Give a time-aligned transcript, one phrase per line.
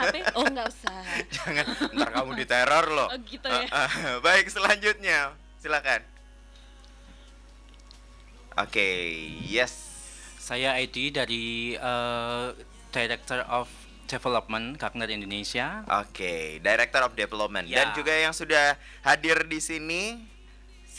[0.00, 0.16] HP?
[0.36, 1.00] Oh nggak usah.
[1.36, 3.08] Jangan ntar kamu diteror loh.
[3.12, 3.68] Oh gitu ya.
[3.68, 3.90] Ah, ah.
[4.26, 6.00] baik selanjutnya silakan.
[8.58, 8.88] Oke,
[9.46, 9.72] yes.
[10.40, 12.46] Saya ID dari eh,
[12.90, 13.70] Director of
[14.10, 15.86] Development Gartner Indonesia.
[15.86, 17.86] Oke, Director of Development Ya.
[17.86, 18.74] dan juga yang sudah
[19.06, 20.18] hadir di sini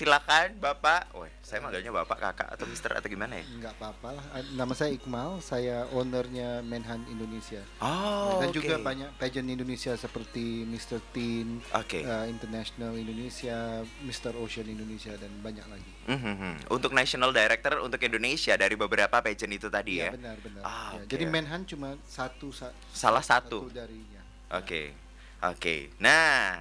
[0.02, 1.14] silakan Bapak.
[1.14, 3.46] Wah, saya manggilnya Bapak, Kakak atau Mister atau gimana ya?
[3.46, 4.26] Nggak apa-apa lah.
[4.34, 7.62] Eh, Nama saya Iqmal, saya ownernya Menhan Indonesia.
[7.78, 8.58] Oh, Dan oke.
[8.58, 10.98] juga banyak pageant Indonesia seperti Mr.
[11.12, 12.02] Teen, Oke.
[12.02, 13.58] eh, International Indonesia,
[14.02, 14.34] Mr.
[14.36, 15.92] Ocean Indonesia dan banyak lagi.
[16.08, 16.68] Mhm.
[16.68, 20.10] Untuk National Director untuk Indonesia dari beberapa pageant itu tadi ya.
[20.10, 20.62] Iya benar benar.
[20.62, 21.08] Ah, Ya, oke.
[21.08, 23.70] Jadi Menhan cuma satu sa- Salah satu.
[23.70, 24.24] darinya.
[24.52, 24.98] Oke.
[25.44, 25.94] Oke.
[25.98, 26.58] Nah,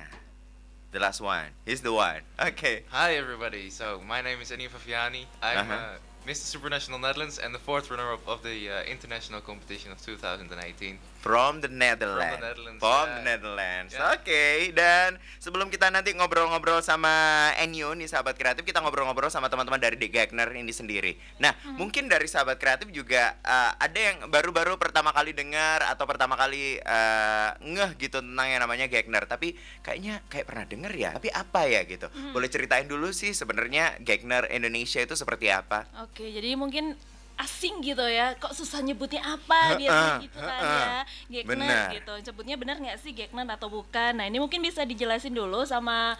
[0.93, 1.47] the last one.
[1.67, 2.21] He's the one.
[2.41, 2.83] Okay.
[2.91, 3.71] Hi everybody.
[3.71, 5.25] So my name is Anif Afiani.
[5.43, 5.73] I'm Uh-huh.
[5.75, 5.89] uh,
[6.27, 6.57] Mr.
[6.59, 10.99] Supranational Netherlands and the fourth runner-up of the uh, international competition of 2018.
[11.21, 12.41] From the Netherlands.
[12.41, 13.93] Netherlands, From the Netherlands.
[13.93, 14.17] Ya.
[14.17, 17.13] Oke, dan sebelum kita nanti ngobrol-ngobrol sama
[17.61, 21.21] Enyo nih sahabat kreatif, kita ngobrol-ngobrol sama teman-teman dari The Gagner ini sendiri.
[21.37, 26.41] Nah, mungkin dari sahabat kreatif juga uh, ada yang baru-baru pertama kali dengar atau pertama
[26.41, 29.53] kali uh, ngeh gitu tentang yang namanya Gagner, tapi
[29.85, 32.09] kayaknya kayak pernah denger ya, tapi apa ya gitu.
[32.33, 35.85] Boleh ceritain dulu sih sebenarnya Gagner Indonesia itu seperti apa?
[36.01, 36.97] Oke, jadi mungkin
[37.41, 38.37] asing gitu ya.
[38.37, 40.99] Kok susah nyebutnya apa dia gitu kan ya.
[41.29, 42.13] Gekner gitu.
[42.31, 44.13] Sebutnya benar nggak sih Gekner atau bukan?
[44.17, 46.15] Nah, ini mungkin bisa dijelasin dulu sama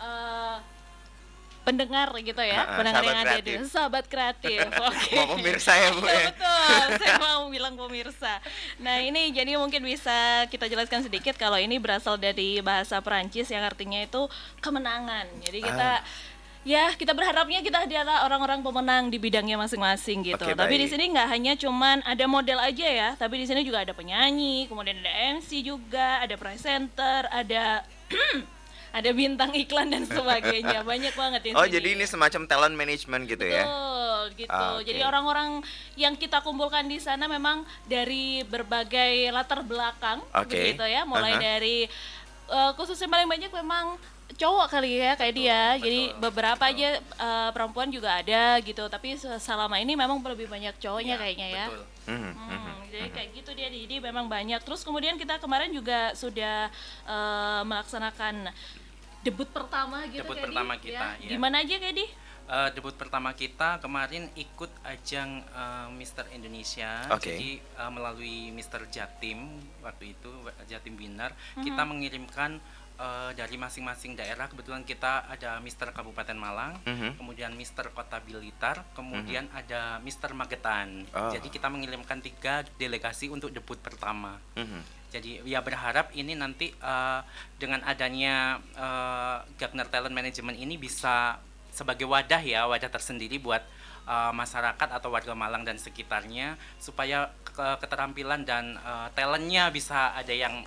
[0.00, 0.56] eh,
[1.60, 2.64] pendengar gitu ya.
[2.64, 4.64] Heeh, pendengar yang ada di sahabat kreatif.
[4.88, 5.12] Oke.
[5.16, 6.32] Mau pemirsa ya, Bu, ya?
[6.32, 6.84] betul.
[7.00, 8.40] Saya mau bilang pemirsa.
[8.80, 13.60] Nah, ini jadi mungkin bisa kita jelaskan sedikit kalau ini berasal dari bahasa Perancis yang
[13.62, 14.24] artinya itu
[14.64, 15.28] kemenangan.
[15.44, 16.28] Jadi kita Ah.
[16.60, 20.44] Ya, kita berharapnya kita adalah orang-orang pemenang di bidangnya masing-masing gitu.
[20.44, 23.80] Oke, tapi di sini nggak hanya cuman ada model aja ya, tapi di sini juga
[23.80, 27.80] ada penyanyi, kemudian ada MC juga, ada presenter, ada
[28.98, 30.84] ada bintang iklan dan sebagainya.
[30.90, 31.80] Banyak banget di Oh, sini.
[31.80, 33.64] jadi ini semacam talent management gitu ya?
[33.64, 34.52] Betul, gitu.
[34.52, 34.84] Ah, oke.
[34.84, 35.64] Jadi orang-orang
[35.96, 40.52] yang kita kumpulkan di sana memang dari berbagai latar belakang, Oke.
[40.52, 41.08] begitu ya.
[41.08, 41.56] Mulai Aha.
[41.56, 41.88] dari
[42.52, 43.96] eh, khususnya paling banyak memang
[44.36, 45.62] cowok kali ya kayak dia.
[45.76, 48.86] Jadi beberapa aja eh, perempuan juga ada gitu.
[48.86, 51.66] Tapi se- selama ini memang lebih banyak cowoknya kayaknya ya.
[51.70, 51.84] Betul.
[52.10, 54.60] Mhm, Hmm, jadi kayak gitu dia jadi memang banyak.
[54.60, 56.68] Terus kemudian kita kemarin juga sudah
[57.06, 58.50] eh, melaksanakan
[59.20, 61.20] debut pertama gitu Debut pertama kita, ya.
[61.20, 61.28] iya.
[61.28, 62.06] Di mana aja Kedi?
[62.50, 67.06] Eh, debut pertama kita kemarin ikut ajang eh, Mister Indonesia.
[67.12, 67.30] Oke.
[67.30, 69.46] Jadi eh, melalui Mister Jatim
[69.84, 70.30] waktu itu
[70.66, 71.62] Jatim Binar Mm-hmm.
[71.62, 72.50] kita mengirimkan
[73.00, 74.44] eh, dari masing-masing daerah.
[74.44, 77.16] Kebetulan kita ada Mister Kabupaten Malang, Mhm.
[77.16, 81.08] kemudian Mister Kota Blitar, kemudian ada Mister Magetan.
[81.16, 81.32] Oh.
[81.32, 84.36] Jadi kita mengirimkan tiga delegasi untuk debut pertama.
[84.60, 85.00] Mhm.
[85.10, 87.20] Jadi ya berharap ini nanti eh,
[87.56, 91.40] dengan adanya eh, Gagner Talent Management ini bisa
[91.72, 93.64] sebagai wadah ya, wadah tersendiri buat
[94.06, 100.30] eh, masyarakat atau warga Malang dan sekitarnya supaya ke- keterampilan dan eh, talentnya bisa ada
[100.30, 100.62] yang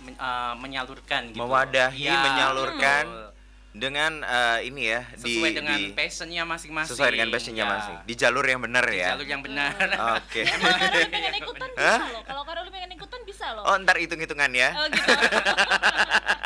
[0.00, 1.38] men- eh, menyalurkan gitu.
[1.38, 3.26] Mewadahi, Iya, menyalurkan betul.
[3.70, 6.90] dengan eh, ini ya sesuai dengan di passionnya masing-masing.
[6.90, 9.08] sesuai dengan passionnya Ya, masing di jalur yang benar di ya.
[9.12, 9.74] jalur yang benar.
[10.18, 10.42] Oke.
[10.42, 12.22] Kalau Karoli pengen ikutan bisa loh.
[12.24, 13.62] Kalau Karoli pengen ikutan bisa loh.
[13.64, 14.70] Oh ntar hitung-hitungan ya.
[14.74, 15.10] Oh, gitu.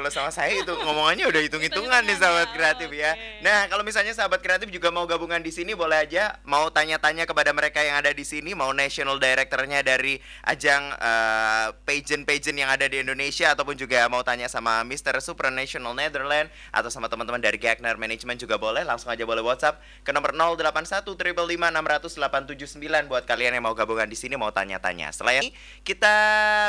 [0.00, 3.12] Kalau sama saya itu ngomongannya udah hitung-hitungan nih sahabat ya, kreatif ya.
[3.12, 3.44] oke.
[3.44, 7.52] Nah kalau misalnya sahabat kreatif juga mau gabungan di sini boleh aja mau tanya-tanya kepada
[7.52, 10.16] mereka yang ada di sini mau national directornya dari
[10.48, 15.20] ajang eh, pageant-pageant yang ada di Indonesia ataupun juga mau tanya sama Mr.
[15.20, 20.16] Supranational Netherlands atau sama teman-teman dari Gagner Management juga boleh langsung aja boleh WhatsApp ke
[20.16, 25.12] nomor 081 600 buat kalian yang mau gabungan di sini mau tanya-tanya.
[25.12, 25.52] Setelah ini
[25.84, 26.14] kita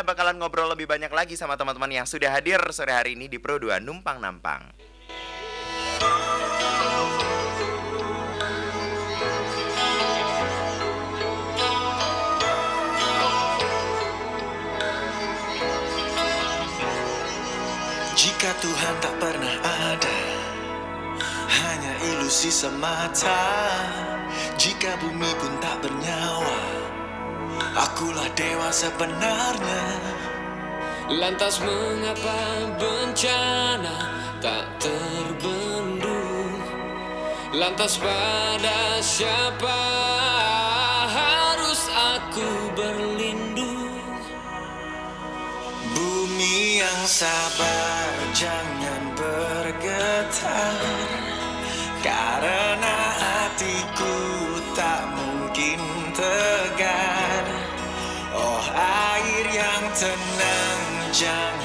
[0.04, 3.60] bakalan ngobrol lebih banyak lagi sama teman-teman yang sudah hadir sore hari ini di Pro
[3.60, 4.64] 2 Numpang Nampang.
[18.22, 20.18] Jika Tuhan tak pernah ada
[21.50, 23.42] Hanya ilusi semata
[24.62, 26.62] Jika bumi pun tak bernyawa
[27.82, 29.86] Akulah dewa sebenarnya
[31.12, 33.98] Lantas mengapa bencana
[34.40, 36.56] tak terbendung?
[37.52, 39.82] Lantas pada siapa
[41.12, 42.48] harus aku
[42.80, 44.08] berlindung?
[45.92, 50.80] Bumi yang sabar jangan bergetar.
[52.00, 54.16] Karena hatiku
[54.80, 55.80] tak mungkin
[56.16, 57.46] tegar.
[58.32, 59.52] Oh air
[60.00, 60.31] tenang
[61.22, 61.61] Jangan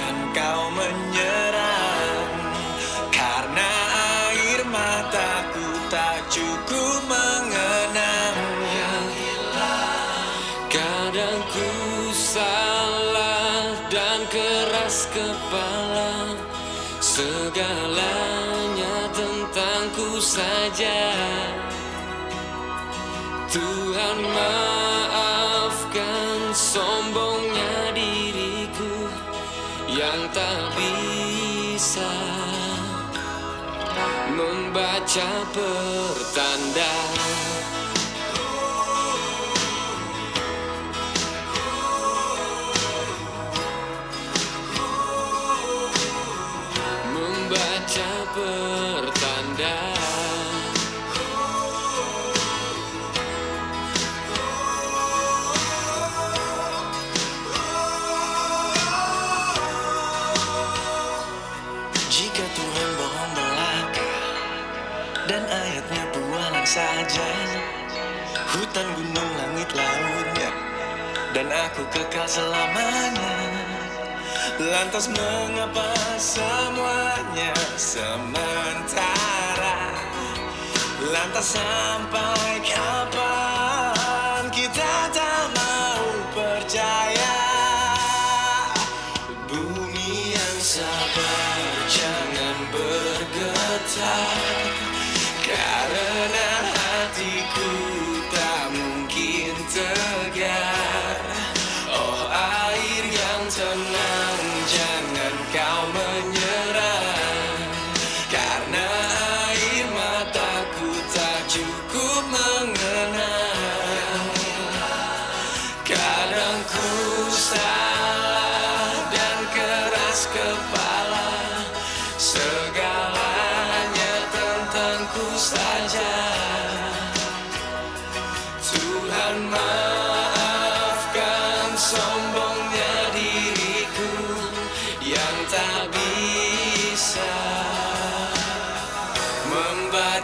[35.16, 36.75] membaca pertanda
[71.76, 73.36] aku kekal selamanya.
[74.56, 79.12] Lantas mengapa semuanya sementara?
[81.12, 83.25] Lantas sampai kapan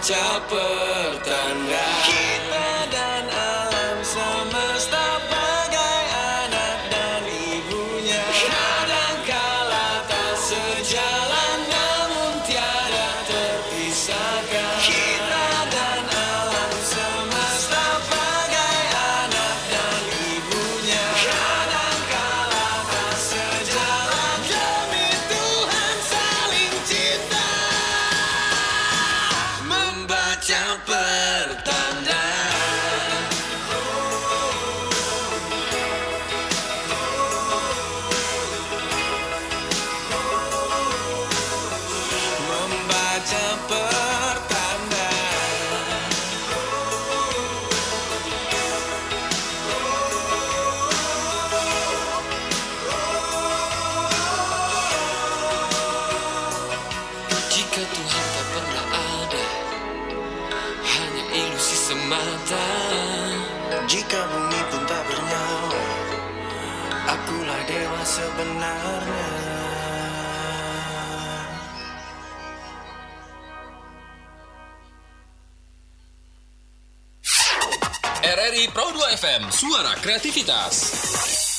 [0.02, 1.61] membaca pertanda
[79.52, 81.51] suara kreativitas.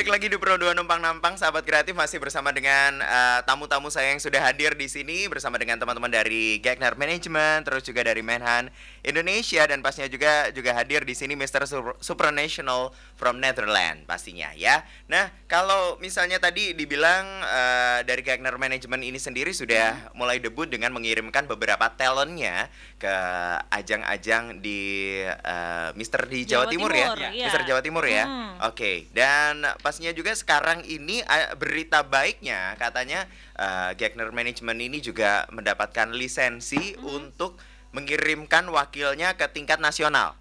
[0.00, 4.08] Balik lagi di Pro 2 Numpang Nampang, sahabat kreatif masih bersama dengan eh, tamu-tamu saya
[4.08, 8.72] yang sudah hadir di sini bersama dengan teman-teman dari Gagner Management, terus juga dari Menhan
[9.04, 11.68] Indonesia dan pastinya juga juga hadir di sini Mr.
[11.68, 14.88] Super- Supranational from Netherlands pastinya ya.
[15.12, 20.96] Nah, kalau misalnya tadi dibilang eh, dari Gagner Management ini sendiri sudah mulai debut dengan
[20.96, 23.14] mengirimkan beberapa talentnya ke
[23.68, 24.80] ajang-ajang di
[25.28, 26.24] eh, Mr.
[26.24, 27.36] di Jawa, Jawa Timur, Timur, ya.
[27.36, 27.46] iya.
[27.52, 27.68] Mr.
[27.68, 28.24] Jawa Timur ya.
[28.24, 28.72] Hmm.
[28.72, 31.18] Oke, dan pastinya juga sekarang ini
[31.56, 37.10] berita baiknya katanya eh, Gagner Management ini juga mendapatkan lisensi Mm-hmm.
[37.10, 37.58] untuk
[37.90, 40.38] mengirimkan wakilnya ke tingkat nasional.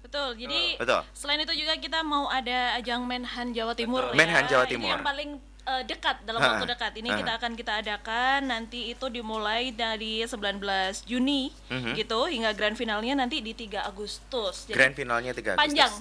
[0.00, 0.34] Betul.
[0.36, 1.02] Jadi Betul.
[1.12, 4.14] selain itu juga kita mau ada ajang Menhan Jawa Timur ya.
[4.14, 4.90] Menhan Jawa Ini Timur.
[4.92, 5.30] yang paling
[5.62, 6.92] eh, dekat dalam Ha, waktu dekat.
[6.94, 7.16] Ini ha.
[7.16, 10.62] kita akan kita adakan nanti itu dimulai dari 19
[11.02, 11.94] Juni Mhm.
[11.96, 14.66] gitu hingga grand finalnya nanti di 3 Agustus.
[14.66, 15.62] Jadi Grand finalnya 3 Agustus.
[15.64, 15.92] panjang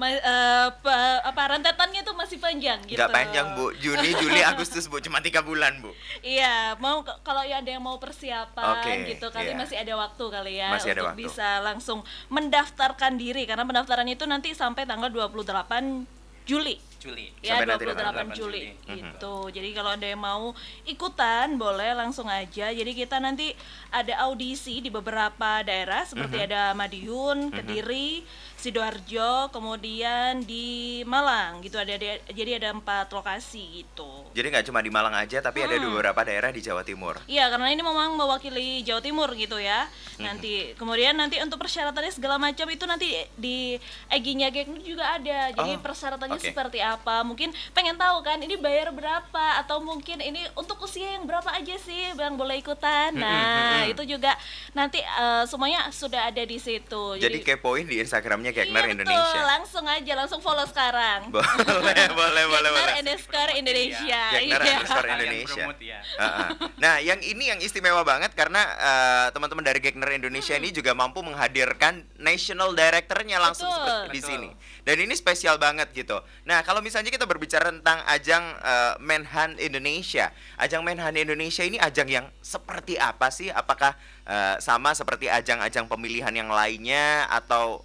[0.00, 2.96] Ma- eh, pa- apa rentetannya tuh masih panjang gitu.
[2.96, 5.92] Nggak panjang bu, Juni, Juli, Agustus bu, cuma tiga bulan bu.
[6.20, 9.60] Iya, mau kalau ya ada yang mau persiapan Oke, gitu kali iya.
[9.60, 11.20] masih ada waktu kali ya Masih ada untuk waktu.
[11.22, 16.08] bisa langsung mendaftarkan diri karena pendaftaran itu nanti sampai tanggal 28
[16.42, 16.80] Juli.
[16.98, 17.32] Juli.
[17.40, 18.96] Ya, Sampai nanti 28 28 Juli, Juli.
[18.98, 19.34] gitu.
[19.50, 20.52] Jadi kalau ada yang mau
[20.84, 22.68] ikutan boleh langsung aja.
[22.68, 23.56] Jadi kita nanti
[23.88, 28.20] ada audisi di beberapa daerah seperti ada Madiun, Kediri,
[28.60, 30.68] Sidoarjo, kemudian di
[31.02, 31.74] Malang gitu.
[31.74, 34.28] Ada, ada- jadi ada empat lokasi gitu.
[34.30, 35.96] Jadi nggak cuma di Malang aja, tapi ada di Hmm.
[35.96, 37.16] beberapa daerah di Jawa Timur.
[37.24, 39.88] Iya, karena ini memang mewakili Jawa Timur gitu ya.
[40.16, 45.50] Nanti kemudian nanti untuk persyaratannya segala macam itu nanti di Eginya Geknu juga ada.
[45.50, 46.46] Jadi Oh, persyaratannya oke.
[46.46, 47.24] seperti apa?
[47.24, 51.74] Mungkin pengen tahu kan ini bayar berapa atau mungkin ini untuk usia yang berapa aja
[51.76, 53.16] sih yang boleh ikutan.
[53.16, 54.36] Nah, itu juga
[54.72, 57.16] nanti eh, semuanya sudah ada di situ.
[57.16, 59.20] Jadi kepoin di Instagramnya Geknar iya, Indonesia.
[59.32, 61.20] Betul, langsung aja langsung follow sekarang.
[61.34, 62.70] boleh, boleh, boleh, boleh.
[62.70, 64.22] Geknar underscore Indonesia.
[64.30, 64.74] Geknar Iya.
[64.76, 65.54] underscore Kalian Indonesia.
[65.54, 66.00] promote ya.
[66.16, 66.44] Ha-ha.
[66.76, 70.62] Nah, yang ini yang istimewa banget karena eh, teman-teman dari Gekner Indonesia Hmm.
[70.62, 74.10] ini juga mampu menghadirkan national directornya langsung Betul.
[74.10, 74.28] di Betul.
[74.28, 74.50] sini.
[74.80, 76.18] Dan ini spesial banget gitu.
[76.44, 82.08] Nah, kalau misalnya kita berbicara tentang ajang eh, Menhan Indonesia, ajang Menhan Indonesia ini ajang
[82.08, 83.48] yang seperti apa sih?
[83.48, 87.82] Apakah eh, sama seperti ajang-ajang pemilihan yang lainnya atau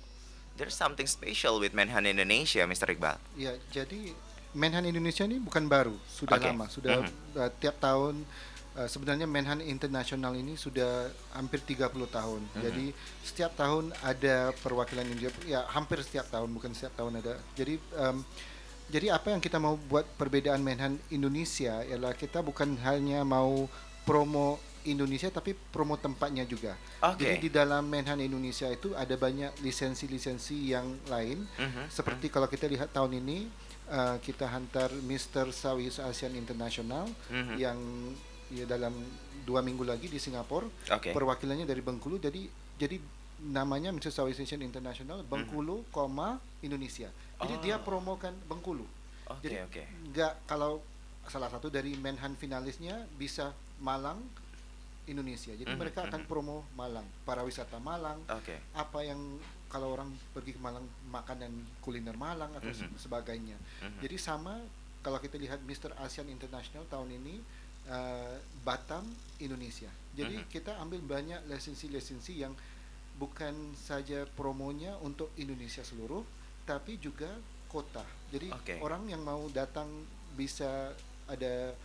[0.56, 2.96] there's something special with Menhan Indonesia, Mr.
[2.96, 3.20] Iqbal?
[3.36, 4.16] Ya, jadi
[4.56, 6.48] Menhan Indonesia ini bukan baru, sudah Oke.
[6.48, 7.12] lama, sudah Mhm.
[7.36, 8.24] uh, tiap tahun
[8.76, 12.40] uh, sebenarnya Menhan Internasional ini sudah hampir 30 tahun.
[12.56, 12.62] Mhm.
[12.64, 12.86] Jadi
[13.24, 17.36] setiap tahun ada perwakilan India, ya hampir setiap tahun, bukan setiap tahun ada.
[17.56, 18.24] Jadi um,
[18.86, 23.66] jadi apa yang kita mau buat perbedaan Menhan Indonesia ialah kita bukan hanya mau
[24.06, 26.78] promo Indonesia tapi promo tempatnya juga.
[27.02, 27.26] Oke.
[27.26, 31.46] Jadi di dalam Menhan Indonesia itu ada banyak lisensi-lisensi yang lain.
[31.56, 31.90] Mhm.
[31.90, 33.50] Seperti kalau kita lihat tahun ini
[33.88, 35.50] uh, kita hantar Mr.
[35.50, 37.56] Southeast Asian International Mhm.
[37.56, 37.78] yang
[38.48, 38.94] ya dalam
[39.42, 40.70] dua minggu lagi di Singapura.
[40.92, 41.10] Oke.
[41.12, 42.18] Perwakilannya dari Bengkulu.
[42.18, 43.02] Jadi jadi
[43.42, 44.10] namanya Mr.
[44.12, 47.10] Southeast Asian International Bengkulu, koma Indonesia.
[47.36, 47.82] Jadi dia Mhm.
[47.82, 47.86] Oh.
[47.86, 48.86] promokan Bengkulu.
[49.26, 49.84] Oke, Jadi oke.
[50.14, 50.78] nggak kalau
[51.26, 54.22] salah satu dari Menhan finalisnya bisa Malang
[55.06, 55.54] Indonesia.
[55.54, 56.30] Jadi Mhm, mereka akan mhm.
[56.30, 58.58] promo Malang, para wisata Malang, Oke.
[58.74, 59.20] apa yang
[59.70, 62.98] kalau orang pergi ke Malang makanan kuliner Malang atau se- Mhm.
[62.98, 63.58] sebagainya.
[63.82, 64.02] Mhm.
[64.02, 64.58] Jadi sama
[65.02, 65.94] kalau kita lihat Mr.
[66.00, 67.38] ASEAN International tahun ini
[67.86, 69.06] eh, Batam
[69.38, 69.86] Indonesia.
[70.18, 70.50] Jadi Mhm.
[70.50, 72.58] kita ambil banyak lisensi-lisensi yang
[73.16, 76.26] bukan saja promonya untuk Indonesia seluruh,
[76.66, 77.30] tapi juga
[77.70, 78.02] kota.
[78.34, 78.82] Jadi Oke.
[78.82, 79.86] orang yang mau datang
[80.34, 80.98] bisa
[81.30, 81.78] ada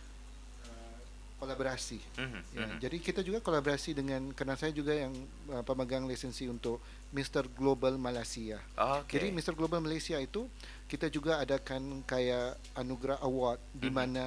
[1.41, 1.97] kolaborasi.
[2.15, 2.77] Mhm, Ya, mhm.
[2.79, 5.09] Jadi kita juga kolaborasi dengan karena saya juga yang
[5.49, 6.77] uh, pemegang lisensi untuk
[7.09, 7.49] Mr.
[7.49, 8.61] Global Malaysia.
[9.01, 9.17] Oke.
[9.17, 9.57] Jadi Mr.
[9.57, 10.45] Global Malaysia itu
[10.85, 13.95] kita juga adakan kayak anugerah award di Mhm.
[13.95, 14.25] mana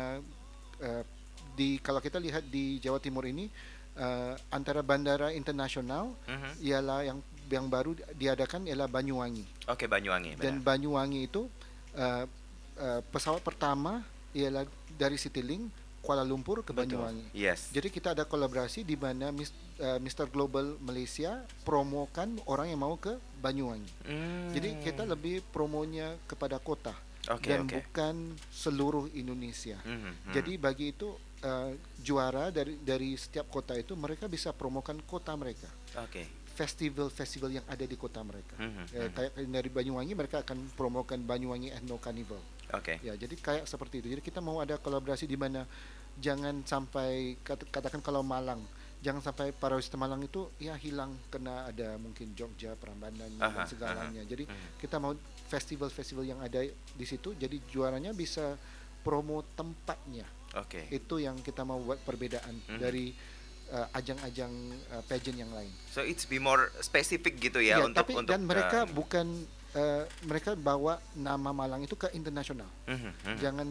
[0.83, 1.03] uh,
[1.55, 3.47] di kalau kita lihat di Jawa Timur ini
[3.95, 6.51] uh, antara bandara internasional Mhm.
[6.61, 10.41] ialah yang yang baru diadakan ialah Banyuwangi Oke, Banyuwangi.
[10.41, 10.75] dan benar.
[10.75, 11.47] Banyuwangi itu
[11.95, 12.25] uh,
[12.75, 14.01] uh, pesawat pertama
[14.33, 14.65] ialah
[14.97, 15.69] dari Citylink
[16.05, 17.01] Kuala Lumpur ke Betul.
[17.01, 17.33] Banyuwangi.
[17.33, 17.73] Yes.
[17.73, 20.29] Jadi kita ada kolaborasi di mana Mis- uh, Mr.
[20.29, 23.93] Global Malaysia promokan orang yang mau ke Banyuwangi.
[24.05, 24.53] Hmm.
[24.53, 26.93] Jadi kita lebih promonya kepada kota
[27.33, 27.73] Oke, dan oke.
[27.81, 29.81] bukan seluruh Indonesia.
[29.81, 29.97] Mhm,
[30.29, 30.35] mhm.
[30.37, 31.09] Jadi bagi itu
[31.41, 35.69] uh, juara dari dari setiap kota itu mereka bisa promokan kota mereka.
[36.05, 36.44] Oke.
[36.55, 38.55] Festival-festival yang ada di kota mereka.
[38.57, 39.13] Mhm, Eh, mhm.
[39.13, 42.39] kayak dari Banyuwangi mereka akan promokan Banyuwangi Ethno Carnival.
[42.71, 42.99] Oke.
[43.01, 44.09] Ya, jadi kayak seperti itu.
[44.09, 45.67] Jadi kita mau ada kolaborasi di mana
[46.15, 48.63] jangan sampai kat- katakan kalau Malang,
[48.99, 53.67] jangan sampai para wisata Malang itu ya hilang kena ada mungkin Jogja, Prambanan Aha, dan
[53.67, 54.23] segalanya.
[54.23, 54.31] aha.
[54.31, 54.79] Jadi Mhm.
[54.79, 55.13] kita mau
[55.45, 58.55] festival-festival yang ada di situ jadi juaranya bisa
[59.03, 60.25] promo tempatnya.
[60.55, 60.87] Oke.
[60.89, 62.79] Itu yang kita mau buat perbedaan Mhm.
[62.79, 63.34] dari uh,
[63.93, 64.53] ajang-ajang
[64.91, 65.71] uh, pageant yang lain.
[65.91, 69.27] So it's be more specific gitu ya Iya, untuk tapi untuk dan mereka uh, bukan
[69.73, 72.69] uh, mereka bawa nama Malang itu ke internasional.
[72.87, 73.37] mhm, mhm.
[73.39, 73.69] jangan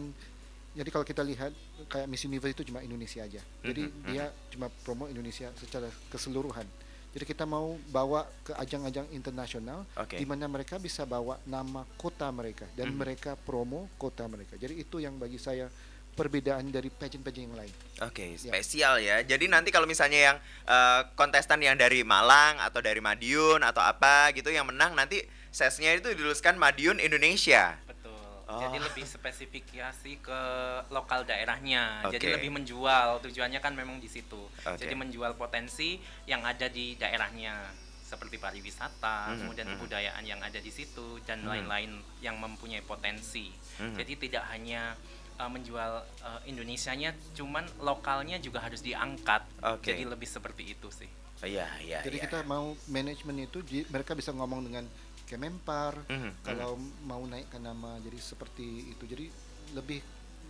[0.74, 1.54] jadi kalau kita lihat
[1.86, 6.66] kayak Miss Universe itu cuma Indonesia aja jadi Mhm, dia cuma promo Indonesia secara keseluruhan
[7.14, 10.18] jadi kita mau bawa ke ajang-ajang internasional Oke.
[10.18, 12.98] di mana mereka bisa bawa nama kota mereka dan Mhm.
[12.98, 15.70] mereka promo kota mereka jadi itu yang bagi saya
[16.14, 18.50] perbedaan dari pageant-pageant yang lain Oke, Ya.
[18.50, 19.20] spesial ya.
[19.20, 24.30] Jadi nanti kalau misalnya yang eh, kontestan yang dari Malang atau dari Madiun atau apa
[24.30, 27.78] gitu yang menang nanti sesnya itu diluluskan Madiun Indonesia.
[27.84, 28.18] Betul.
[28.44, 28.58] Oh.
[28.58, 30.40] Jadi lebih spesifikasi ke
[30.88, 32.02] lokal daerahnya.
[32.08, 32.34] Jadi Oke.
[32.34, 33.22] lebih menjual.
[33.22, 34.50] Tujuannya kan memang di situ.
[34.60, 34.78] Oke.
[34.78, 37.82] Jadi menjual potensi yang ada di daerahnya.
[38.04, 39.72] seperti pariwisata, Mhm, kemudian mhm.
[39.74, 41.48] kebudayaan yang ada di situ dan Mhm.
[41.50, 41.90] lain-lain
[42.20, 43.50] yang mempunyai potensi.
[43.80, 43.96] Mhm.
[43.96, 44.94] Jadi tidak hanya
[45.38, 49.42] uh, menjual uh, Indonesianya, cuman lokalnya juga harus diangkat.
[49.62, 49.94] Oke.
[49.94, 51.10] Jadi lebih seperti itu sih.
[51.44, 52.00] Iya, iya.
[52.00, 52.24] Jadi iya.
[52.24, 53.60] kita mau manajemen itu
[53.92, 54.86] mereka bisa ngomong dengan
[55.24, 56.76] Kemenpar Mhm, kalau
[57.08, 59.04] mau naikkan nama jadi seperti itu.
[59.08, 59.26] Jadi
[59.72, 60.00] lebih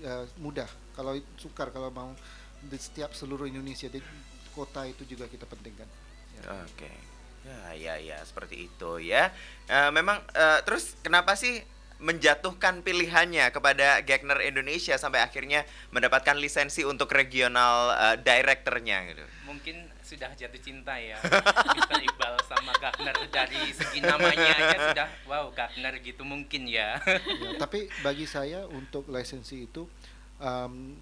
[0.03, 0.67] eh, mudah
[0.99, 2.11] kalau sukar kalau mau
[2.59, 4.03] di setiap seluruh Indonesia di
[4.51, 5.87] kota itu juga kita pentingkan.
[6.43, 6.43] Ya.
[6.67, 6.91] Oke.
[7.45, 9.31] Ya, ya, ya, seperti itu ya.
[9.71, 11.63] Eh, memang eh, terus kenapa sih
[12.03, 19.25] menjatuhkan pilihannya kepada Gagner Indonesia sampai akhirnya mendapatkan lisensi untuk regional eh, directornya gitu?
[19.47, 21.97] Mungkin sudah jatuh cinta ya, Mr.
[22.05, 27.01] Iqbal sama Gagner dari segi namanya aja sudah wow Gagner gitu mungkin ya.
[27.41, 29.89] Ya, tapi bagi saya untuk lisensi itu
[30.39, 30.99] um,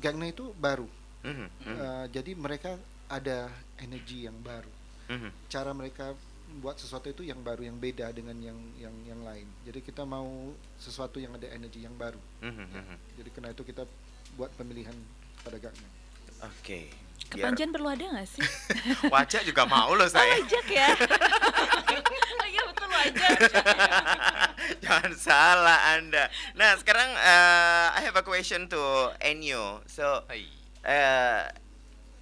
[0.00, 0.88] Gangna itu baru.
[1.20, 2.76] Mhm, mhm, Eh, jadi mereka
[3.08, 4.72] ada energi yang baru.
[5.10, 5.30] mhm.
[5.48, 6.12] Cara mereka
[6.60, 9.39] buat sesuatu itu yang baru, yang beda dengan yang yang yang lain.
[9.70, 10.26] Jadi kita mau
[10.74, 12.18] sesuatu yang ada energi yang baru.
[12.42, 12.82] Mhm, Ya.
[13.16, 13.86] Jadi karena itu kita
[14.34, 14.90] buat pemilihan
[15.40, 15.86] pada Gangna.
[16.42, 16.90] Oke.
[17.30, 18.42] Biar- Kepanjen perlu ada nggak sih?
[19.14, 20.42] Wajah juga mau loh saya.
[20.42, 20.88] Wajak ya.
[22.50, 23.30] Iya betul wajak.
[24.82, 26.26] Jangan salah Anda.
[26.58, 28.82] Nah, sekarang eh, I have a question to
[29.22, 29.86] Enyo.
[29.86, 30.26] So,
[30.82, 31.40] uh,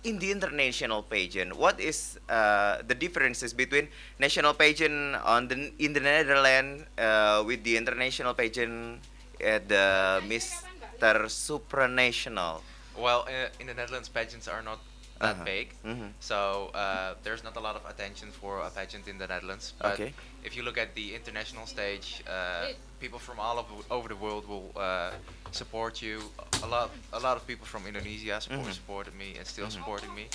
[0.05, 3.88] in the international pageant, what is uh, the differences between
[4.19, 9.00] national pageant on the in the Netherlands uh, with the international pageant
[9.43, 12.62] at the Mister Supranational?
[12.97, 14.78] Well, uh, in the Netherlands, pageants are not
[15.18, 15.44] that Uh-huh.
[15.44, 16.12] big, Mhm.
[16.20, 19.72] so uh, there's not a lot of attention for a pageant in the Netherlands.
[19.78, 20.12] But Okay.
[20.44, 22.68] if you look at the international stage, uh,
[23.00, 25.10] people from all over, over the world will uh,
[25.50, 26.22] support you.
[26.62, 28.75] A lot, a lot of people from Indonesia support, Mhm.
[28.75, 29.72] supported me and still Mhm.
[29.72, 30.26] supporting me.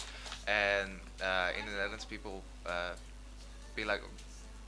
[0.48, 2.96] And uh, in the Netherlands, people uh,
[3.76, 4.02] be like,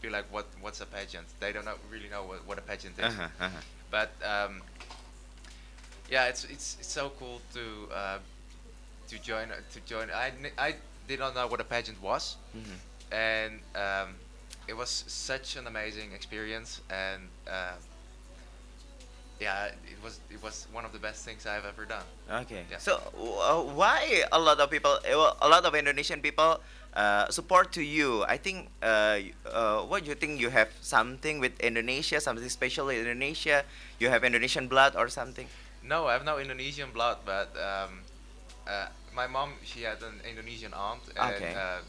[0.02, 1.28] be like, what, what's a pageant?
[1.40, 3.06] They don't know, really know what, what a pageant is.
[3.06, 3.62] Uh-huh, uh-huh.
[3.92, 4.62] But um,
[6.10, 8.18] yeah, it's it's it's so cool to uh,
[9.08, 10.10] to join to join.
[10.12, 10.76] I I
[11.08, 12.78] did not know what a pageant was, Mhm.
[13.12, 14.16] and um,
[14.68, 17.78] it was such an amazing experience, and uh,
[19.40, 22.06] yeah, it was it was one of the best things I've ever done.
[22.48, 22.64] Okay.
[22.72, 22.80] Yeah.
[22.80, 26.62] So uh, why a lot of people, eh, a lot of Indonesian people
[26.96, 28.24] uh, support to you?
[28.24, 28.70] I think.
[28.82, 30.40] Uh, uh, what do you think?
[30.40, 33.66] You have something with Indonesia, something special with Indonesia.
[34.00, 35.48] You have Indonesian blood or something?
[35.84, 38.05] No, I have no Indonesian blood, but um,
[38.68, 41.54] uh, my mom she had an Indonesian aunt, and Okay.
[41.56, 41.80] uh,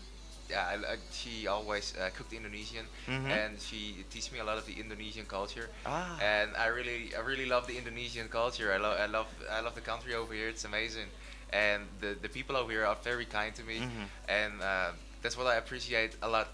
[0.49, 3.31] yeah, I, I- she always uh, cooked Indonesian, Mhm.
[3.31, 6.19] and she teach me a lot of the Indonesian culture, Ah.
[6.21, 8.73] and I really I really love the Indonesian culture.
[8.73, 10.49] I love I love I love the country over here.
[10.49, 11.09] It's amazing,
[11.53, 14.07] and the the people over here are very kind to me, Mhm.
[14.29, 14.91] and uh,
[15.23, 16.47] that's what I appreciate a lot.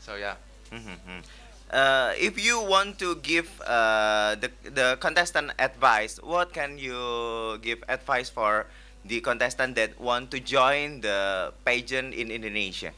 [0.00, 0.36] So yeah.
[0.70, 1.22] Mhm.
[1.72, 7.78] Uh, if you want to give uh, the the contestant advice, what can you give
[7.88, 8.66] advice for
[9.04, 12.92] the contestant that want to join the pageant in Indonesia?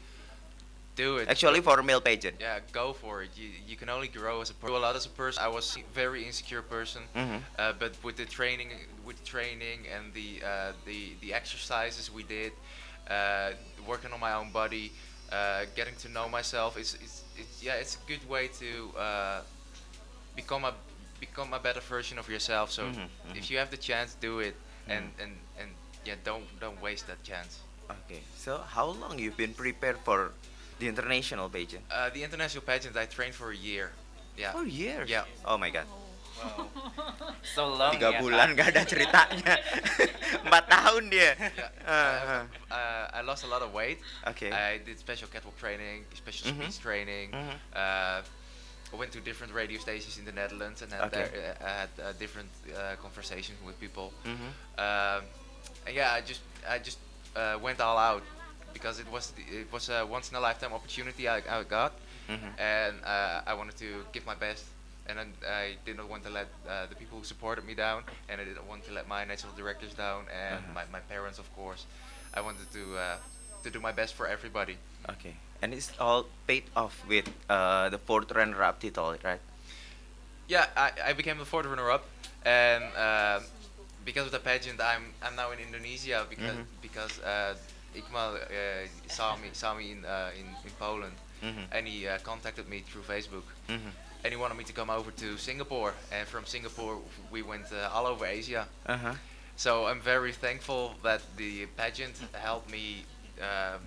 [0.95, 1.27] Do it.
[1.27, 2.37] Actually, for male pageant.
[2.39, 3.31] Yeah, go for it.
[3.35, 4.75] You, you can only grow as a person.
[4.75, 5.41] A lot as a person.
[5.43, 7.41] I was a very insecure person, Mhm.
[7.57, 8.69] uh, but with the training,
[9.03, 12.53] with training and the uh, the the exercises we did,
[13.09, 13.53] uh,
[13.87, 14.91] working on my own body,
[15.31, 19.41] uh, getting to know myself, it's, it's, it's yeah, it's a good way to uh,
[20.35, 20.73] become a
[21.19, 22.69] become a better version of yourself.
[22.71, 23.35] So Mhm, mhm.
[23.35, 24.55] if you have the chance, do it,
[24.87, 25.33] and and and
[26.05, 27.59] yeah, don't don't waste that chance.
[27.89, 28.21] Okay.
[28.35, 30.31] So how long you've been prepared for
[30.79, 31.83] the international pageant?
[31.91, 33.91] Uh, the international pageant, I trained for a year.
[34.37, 34.53] Yeah.
[34.55, 35.09] Oh years.
[35.09, 35.25] Yeah.
[35.45, 35.85] Oh my god.
[37.55, 38.57] So long Tiga ya, bulan Kak.
[38.57, 39.53] gak ada ceritanya.
[40.43, 41.37] Empat tahun dia.
[41.39, 41.69] Yeah.
[41.87, 43.99] Uh, uh, I lost a lot of weight.
[44.27, 44.51] Okay.
[44.51, 46.67] I did special catwalk training, special Mhm.
[46.67, 47.31] speech training.
[47.31, 47.55] Mhm.
[47.71, 48.19] Uh,
[48.91, 51.25] I went to different radio stations in the Netherlands and had, Okay.
[51.31, 54.11] there, uh, I had uh, different uh, conversations with people.
[54.25, 54.49] Mhm.
[54.77, 55.42] Um, and
[55.91, 56.97] yeah, I just I just
[57.35, 58.23] uh, went all out
[58.73, 61.93] because it was the, it was a once in a lifetime opportunity I, I got,
[62.29, 62.51] Mhm.
[62.59, 64.65] and uh, I wanted to give my best.
[65.05, 68.03] And I, I did not want to let uh, the people who supported me down,
[68.29, 70.73] and I didn't want to let my national directors down, and Uh-huh.
[70.75, 71.85] my, my parents, of course.
[72.33, 73.17] I wanted to uh,
[73.63, 74.77] to do my best for everybody.
[75.09, 75.35] Okay.
[75.61, 79.41] And it's all paid off with uh, the fourth runner-up title, right?
[80.47, 82.03] Yeah, I, I became the fourth runner-up,
[82.45, 83.39] and uh,
[84.05, 86.65] because of the pageant, I'm I'm now in Indonesia because Mhm.
[86.81, 87.55] because uh,
[87.95, 91.65] Ikmal uh, saw me saw me in uh, in, in Poland, Mhm.
[91.71, 93.91] and he uh, contacted me through Facebook, Mhm.
[94.23, 96.99] and he wanted me to come over to Singapore, and from Singapore
[97.31, 98.67] we went uh, all over Asia.
[98.85, 99.13] Uh huh.
[99.55, 103.05] So I'm very thankful that the pageant helped me
[103.39, 103.81] um,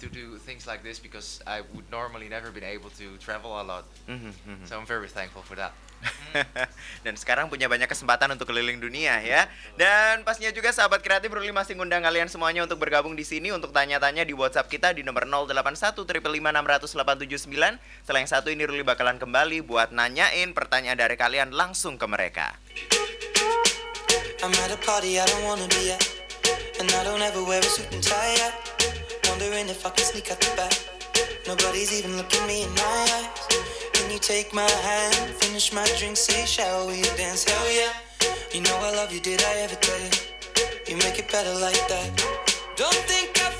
[0.00, 3.62] to do things like this because I would normally never been able to travel a
[3.62, 3.84] lot.
[4.08, 4.66] Mhm, mhm.
[4.66, 5.72] So I'm very thankful for that.
[7.04, 9.46] Dan sekarang punya banyak kesempatan untuk keliling dunia ya.
[9.76, 13.74] Dan pastinya juga sahabat kreatif Ruli masih ngundang kalian semuanya untuk bergabung di sini untuk
[13.74, 16.86] tanya-tanya di WhatsApp kita di nomor 081 600
[18.04, 22.56] Setelah yang satu ini Ruli bakalan kembali buat nanyain pertanyaan dari kalian langsung ke mereka.
[31.50, 33.26] Nobody's even looking me in my eyes.
[33.92, 37.42] Can you take my hand, finish my drink, say, shall we dance?
[37.42, 37.92] Hell yeah.
[38.54, 40.10] You know I love you, did I ever tell you?
[40.86, 42.08] You make it better like that.
[42.76, 43.50] Don't think I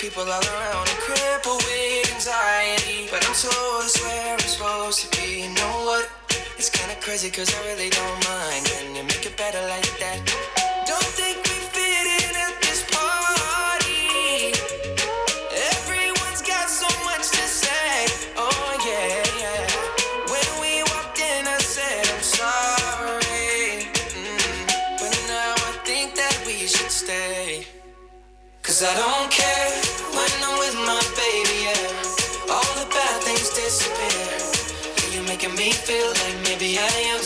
[0.00, 3.06] people all around, I'm crippled with anxiety.
[3.10, 5.42] But I'm told it's where I'm supposed to be.
[5.42, 6.08] You know what?
[6.56, 8.64] It's kinda crazy, cause I really don't mind.
[8.64, 10.18] Can you make it better like that?
[10.86, 14.56] Don't think we fit in at this party.
[15.76, 18.06] Everyone's got so much to say.
[18.40, 19.62] Oh, yeah, yeah.
[20.32, 23.84] When we walked in, I said, I'm sorry.
[24.16, 27.66] Mm, But now I think that we should stay.
[28.62, 29.19] Cause I don't
[35.60, 37.20] me feel like maybe I am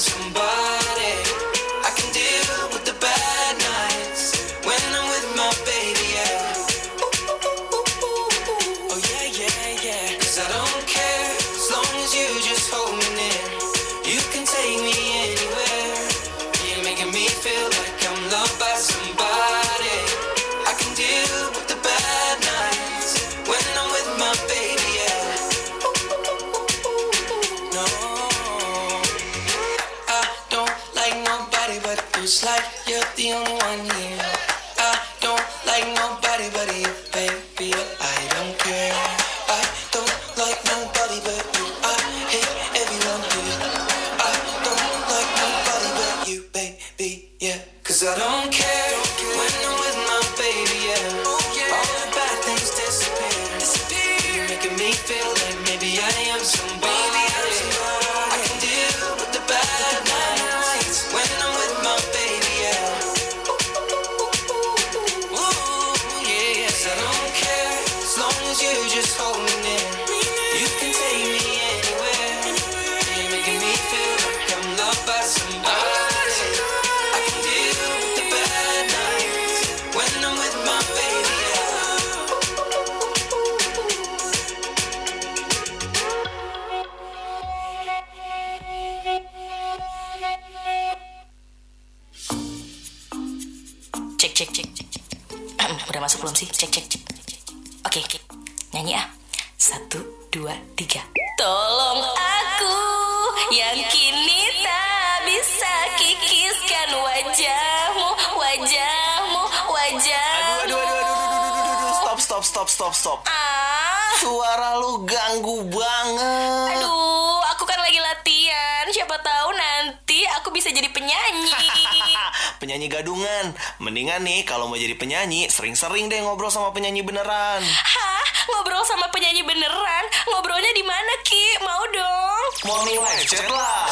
[122.95, 123.51] gadungan.
[123.83, 127.63] Mendingan nih kalau mau jadi penyanyi, sering-sering deh ngobrol sama penyanyi beneran.
[127.67, 128.23] Hah?
[128.55, 130.05] Ngobrol sama penyanyi beneran?
[130.31, 131.47] Ngobrolnya di mana, Ki?
[131.65, 132.45] Mau dong.
[132.71, 133.89] Morning Live Chat lah.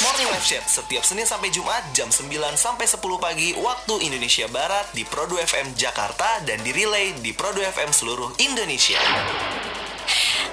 [0.00, 4.88] Morning Live Chat setiap Senin sampai Jumat jam 9 sampai 10 pagi waktu Indonesia Barat
[4.96, 8.98] di Pro 2 FM Jakarta dan di relay di Pro 2 FM seluruh Indonesia.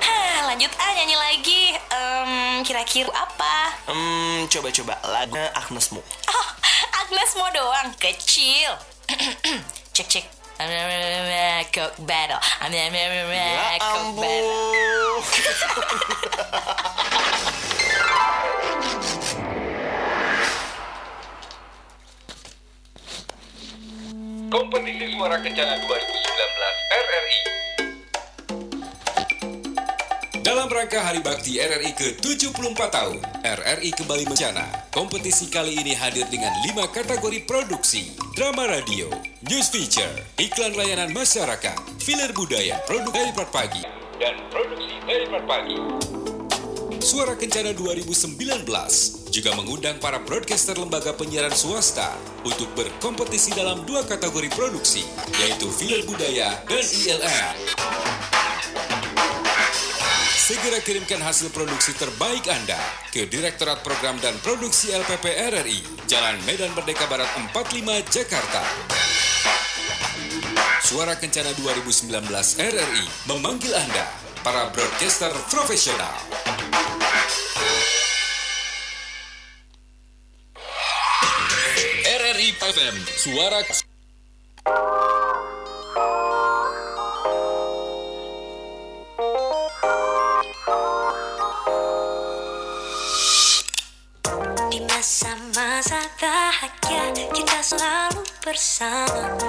[0.03, 1.63] Hah, lanjut ah nyanyi lagi.
[1.73, 3.73] Em, kira-kira apa?
[3.89, 6.01] Hmm, coba-coba lagu Agnesmu.
[6.27, 6.46] Oh,
[7.07, 8.75] Agnes mau doang, kecil.
[9.95, 10.25] cek cek.
[10.59, 11.31] Coke battle.
[11.31, 12.41] Ya coke battle.
[13.79, 14.43] ampun.
[24.51, 25.87] Kompetisi Suara Kencana 2019
[26.91, 27.35] RRI
[30.47, 34.63] Dalam rangka Hari Bakti RRI ke-74 tahun, RRI kembali mencana.
[34.95, 38.15] Kompetisi kali ini hadir dengan 5 kategori produksi.
[38.31, 39.11] Drama radio,
[39.43, 40.07] news feature,
[40.39, 43.83] iklan layanan masyarakat, filler budaya, produk dari pagi,
[44.23, 45.75] dan produksi dari pagi.
[47.03, 48.31] Suara Kencana 2019
[49.27, 52.15] juga mengundang para broadcaster lembaga penyiaran swasta
[52.47, 55.03] untuk berkompetisi dalam dua kategori produksi,
[55.43, 57.55] yaitu filler budaya dan ILM.
[60.47, 62.79] Segera kirimkan hasil produksi terbaik Anda
[63.11, 68.63] ke Direktorat Program dan Produksi LPP RRI, Jalan Medan Merdeka Barat 45, Jakarta.
[70.79, 74.07] Suara Kencana 2019 RRI memanggil Anda,
[74.39, 76.15] para broadcaster profesional.
[82.07, 83.67] RRI FM, suara
[98.77, 99.46] bersama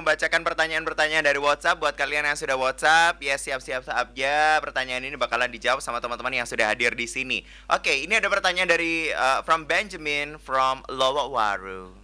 [0.00, 3.20] membacakan pertanyaan-pertanyaan dari WhatsApp buat kalian yang sudah WhatsApp.
[3.20, 4.58] Ya siap-siap saja.
[4.58, 7.44] Pertanyaan ini bakalan dijawab sama teman-teman yang sudah hadir di sini.
[7.68, 12.00] Oke, ini ada pertanyaan dari uh, from Benjamin from Lowawaru.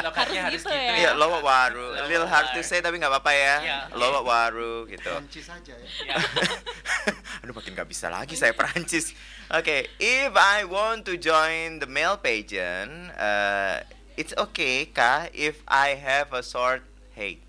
[0.00, 0.94] Lokasinya harus gitu gitu ya?
[0.94, 1.98] Iya, Lowawaru.
[1.98, 3.54] A little hard to say tapi nggak apa-apa ya.
[3.64, 3.78] Iya.
[3.98, 5.10] Lowawaru gitu.
[5.10, 5.88] Kunci saja ya.
[6.06, 6.14] Ya.
[7.42, 9.10] Aduh makin nggak bisa lagi saya Perancis.
[9.50, 13.84] Oke, if I want to join the male pageant, uh,
[14.14, 16.82] it's okay kah if I have a short
[17.14, 17.42] height?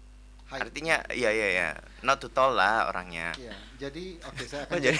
[0.45, 0.61] Height.
[0.69, 1.69] Artinya, iya iya ya,
[2.01, 3.33] not too tall lah orangnya.
[3.35, 4.99] Ya, jadi oke saya Oh akan jadi,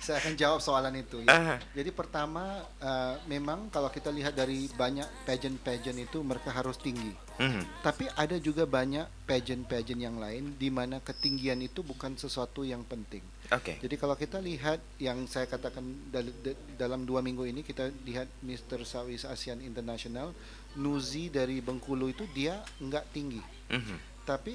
[0.00, 1.56] saya akan jawab soalan itu ya.
[1.72, 7.08] Jadi pertama eh, memang kalau kita lihat dari banyak pageant-pageant itu mereka harus tinggi.
[7.40, 7.80] Mhm.
[7.80, 13.24] Tapi ada juga banyak pageant-pageant yang lain di mana ketinggian itu bukan sesuatu yang penting.
[13.48, 13.80] oke.
[13.80, 18.28] Jadi kalau kita lihat yang saya katakan dal- da- dalam dua minggu ini kita lihat
[18.44, 18.84] Mr.
[18.84, 20.36] Southeast Asian International
[20.76, 23.96] Nuzi dari Bengkulu itu dia nggak tinggi, Mhm.
[24.22, 24.54] tapi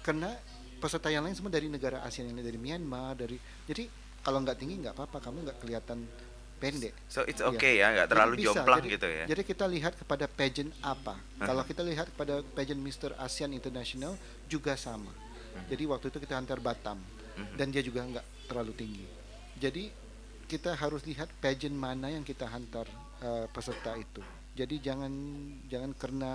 [0.00, 0.28] kena
[0.76, 3.88] peserta yang lain semua dari negara ASEAN yang dari Myanmar dari jadi
[4.20, 6.04] kalau nggak tinggi nggak apa-apa kamu nggak kelihatan
[6.54, 6.92] pendek.
[7.08, 7.48] So it's Iya.
[7.50, 8.46] okay ya, nggak Jadi terlalu bisa.
[8.52, 9.24] jomplang Jadi- gitu ya.
[9.26, 11.16] Jadi kita lihat kepada pageant apa.
[11.16, 11.44] Aha.
[11.44, 13.10] Kalau kita lihat kepada pageant Mr.
[13.16, 15.12] ASEAN International juga sama.
[15.12, 15.68] Mhm.
[15.68, 17.00] Jadi waktu itu kita antar Batam
[17.56, 19.06] dan dia juga nggak terlalu tinggi.
[19.56, 19.88] Jadi
[20.44, 22.84] kita harus lihat pageant mana yang kita hantar
[23.20, 24.20] uh, peserta itu.
[24.54, 25.12] Jadi jangan
[25.66, 26.30] jangan karena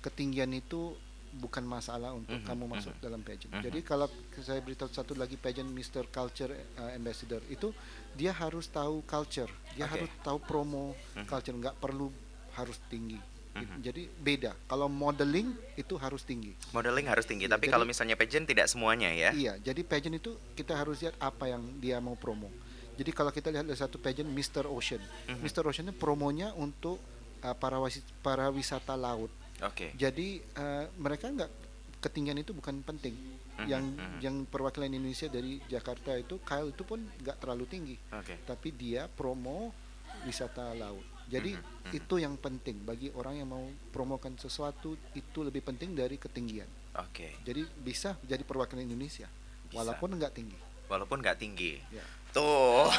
[0.00, 0.94] ketinggian itu
[1.30, 3.02] bukan masalah untuk Mhm, kamu masuk mhm.
[3.02, 3.54] dalam pageant.
[3.54, 3.62] Mhm.
[3.62, 4.10] Jadi kalau
[4.42, 6.10] saya beritahu satu lagi pageant Mr.
[6.10, 7.70] Culture uh, Ambassador itu
[8.12, 9.46] dia harus tahu culture,
[9.78, 9.94] dia Oke.
[9.94, 11.26] harus tahu promo Mhm.
[11.30, 12.10] culture, nggak perlu
[12.58, 13.22] harus tinggi.
[13.50, 13.78] Mhm.
[13.78, 14.58] Jadi beda.
[14.66, 16.50] Kalau modeling itu harus tinggi.
[16.70, 19.30] Modeling harus tinggi, Iya, tapi jadi- kalau misalnya pageant tidak semuanya ya.
[19.30, 22.50] Iya, jadi pageant itu kita harus lihat apa yang dia mau promo.
[22.94, 24.66] Jadi kalau kita lihat ada satu pageant Mr.
[24.66, 24.98] Ocean.
[25.30, 25.46] Mhm.
[25.46, 25.62] Mr.
[25.62, 26.98] Ocean itu promonya untuk
[27.42, 29.30] uh, para wasi- para wisata laut.
[29.60, 29.92] Oke.
[29.94, 31.50] Jadi uh, mereka nggak
[32.00, 33.12] ketinggian itu bukan penting.
[33.56, 34.18] Mhm, Yang mhm.
[34.20, 37.96] yang perwakilan Indonesia dari Jakarta itu Kyle itu pun nggak terlalu tinggi.
[38.10, 38.40] Oke.
[38.42, 39.72] Tapi dia promo
[40.22, 41.04] wisata laut.
[41.26, 41.92] Jadi Mhm, mhm.
[41.94, 46.66] itu yang penting bagi orang yang mau promokan sesuatu itu lebih penting dari ketinggian.
[46.96, 47.38] Oke.
[47.40, 49.76] Jadi bisa jadi perwakilan Indonesia Bisa.
[49.76, 50.58] walaupun nggak tinggi.
[50.90, 51.78] Walaupun nggak tinggi.
[51.94, 52.02] Ya.
[52.34, 52.90] Tuh.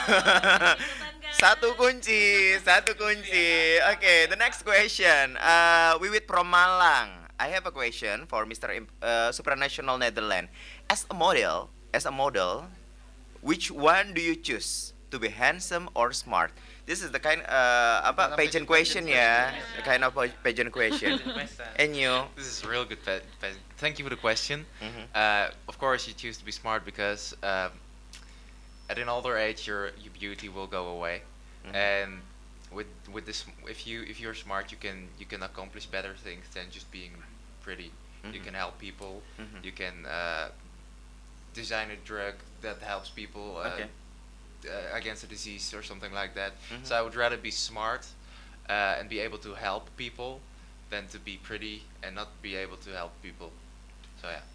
[1.44, 3.80] satu kunci, satu kunci.
[3.92, 5.36] Oke, the next question.
[5.36, 7.28] Uh, Wiwit from Malang.
[7.36, 8.72] I have a question for Mr.
[8.72, 10.52] Im- uh, Supranational Netherlands.
[10.88, 12.72] As a model, as a model,
[13.44, 16.52] which one do you choose to be handsome or smart?
[16.86, 20.12] This is the kind uh, apa Dalam pageant pageant- question ya, pageant the kind of
[20.14, 21.20] pa- pageant question.
[21.82, 22.26] And you?
[22.36, 23.00] This is a real good.
[23.06, 24.66] Pa- pa- Thank you for the question.
[24.82, 25.06] Mhm.
[25.14, 27.72] Uh, of course, you choose to be smart because um,
[28.90, 31.22] at an older age, your your beauty will go away,
[31.66, 31.74] Mhm.
[31.78, 32.12] and
[32.74, 36.44] with with this, if you if you're smart, you can you can accomplish better things
[36.54, 37.14] than just being
[37.62, 37.94] pretty.
[38.26, 38.46] You Mhm.
[38.52, 39.22] can help people.
[39.40, 39.64] Mhm.
[39.66, 40.50] You can uh,
[41.54, 43.58] design a drug that helps people.
[43.62, 43.90] Uh, Okay.
[44.66, 46.54] Uh, against a disease or something like that.
[46.70, 46.86] Mhm.
[46.86, 48.06] So I would rather be smart
[48.70, 50.42] uh, and be able to help people
[50.92, 53.52] than to be pretty and not be able to help people.
[54.22, 54.46] So yeah.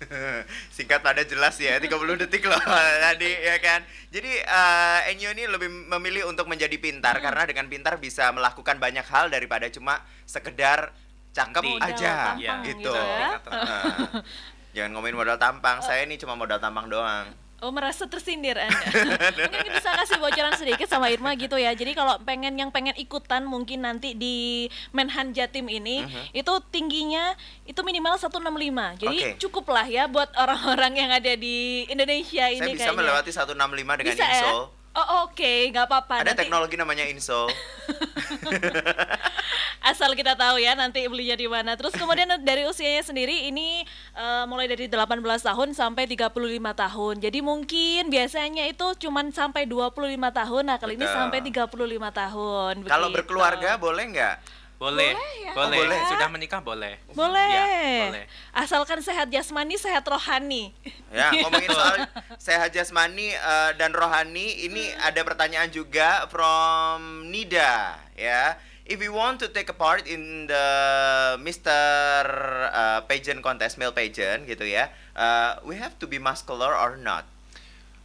[0.76, 1.92] Singkat pada jelas ya, 30
[2.24, 2.56] detik loh
[3.04, 3.84] tadi ya kan.
[4.08, 9.04] Jadi eh, Enyo ini lebih memilih untuk menjadi pintar karena dengan pintar bisa melakukan banyak
[9.04, 10.88] hal daripada cuma sekedar
[11.36, 12.90] cakep Modal aja tampang gitu.
[12.90, 13.28] gitu ya.
[13.44, 14.24] Nah,
[14.74, 17.26] Jangan ngomongin modal tampang, saya ini cuma modal tampang doang.
[17.60, 18.72] Oh merasa tersindir Anda.
[19.52, 21.70] mungkin bisa kasih bocoran sedikit sama Irma gitu ya.
[21.70, 26.32] Jadi kalau pengen yang pengen ikutan mungkin nanti di Menhan Jatim ini Mhm.
[26.34, 28.96] itu tingginya itu minimal 165.
[28.96, 29.30] Jadi Oke.
[29.38, 32.96] cukup lah ya buat orang-orang yang ada di Indonesia ini Saya bisa kayaknya.
[32.96, 33.52] melewati 165
[33.94, 34.40] dengan Bisa ya?
[34.90, 36.26] Oh oke, nggak apa-apa.
[36.26, 37.54] Ada Nanti teknologi namanya insole.
[39.90, 41.78] asal kita tahu ya nanti belinya di mana.
[41.78, 43.86] Terus kemudian dari usianya sendiri ini
[44.18, 46.34] eh, mulai dari 18 tahun sampai 35
[46.74, 47.14] tahun.
[47.22, 50.62] Jadi mungkin biasanya itu cuman sampai 25 tahun.
[50.66, 51.18] Nah, kali ini Betul.
[51.22, 52.74] sampai 35 tahun.
[52.90, 54.36] Kalau berkeluarga boleh nggak?
[54.80, 55.52] Boleh, Boleh ya?
[55.52, 55.76] boleh.
[55.76, 56.00] Oh, boleh.
[56.08, 56.96] Sudah menikah boleh.
[57.12, 57.52] Boleh.
[57.52, 57.64] Ya,
[58.08, 58.24] boleh.
[58.56, 60.72] Asalkan sehat jasmani, sehat rohani.
[61.12, 62.08] Ya, ngomongin soal
[62.40, 68.56] sehat jasmani eh, dan rohani, ini ada pertanyaan juga from Nida, ya.
[68.88, 70.66] If we want to take a part in the
[71.38, 71.78] Mr.
[72.74, 77.22] uh, pageant contest, male pageant gitu ya, uh, we have to be muscular or not?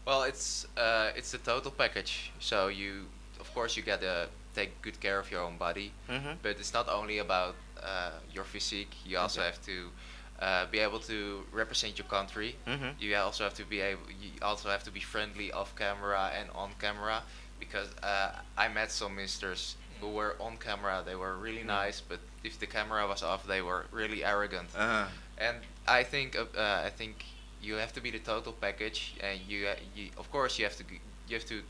[0.05, 2.29] Well, it's uh, it's the total package.
[2.37, 3.09] So you,
[3.41, 6.37] of course, you gotta take good care of your own body, Mhm.
[6.41, 8.95] but it's not only about uh, your physique.
[9.05, 9.49] You also Okay.
[9.51, 9.91] have to
[10.39, 12.55] uh, be able to represent your country.
[12.65, 12.95] Mhm.
[12.99, 14.03] You also have to be able.
[14.21, 17.23] You also have to be friendly off camera and on camera,
[17.59, 21.03] because uh, I met some ministers who were on camera.
[21.05, 21.85] They were really Mm.
[21.85, 24.69] nice, but if the camera was off, they were really arrogant.
[24.75, 25.57] Uh, And
[25.99, 27.15] I think uh, I think
[27.61, 30.77] you have to be the total package, and you, uh, you of course you have
[30.77, 30.83] to
[31.29, 31.61] you have to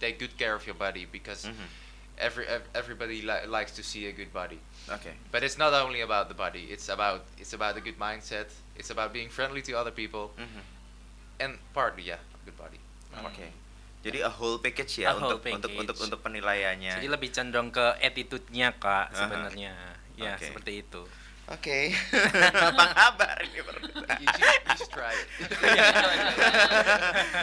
[0.00, 1.66] take good care of your body because mhm.
[2.18, 4.60] Every everybody li- likes to see a good body.
[4.88, 5.12] Oke.
[5.30, 8.50] But it's not only about the body; it's about it's about a good mindset.
[8.74, 10.62] It's about being friendly to other people, Mhm.
[11.38, 12.80] and partly yeah, good body.
[13.14, 13.48] Oke.
[14.02, 15.78] Jadi a whole package ya A whole untuk untuk package.
[15.78, 16.98] untuk untuk penilaiannya.
[16.98, 19.14] Jadi lebih condong ke attitude-nya kak Aha.
[19.14, 19.72] sebenarnya.
[20.18, 20.50] Ya Oke.
[20.50, 21.02] seperti itu.
[21.50, 21.90] Oke.
[22.78, 24.06] Bang Habar ini berdua.
[24.22, 25.10] you, should, you should try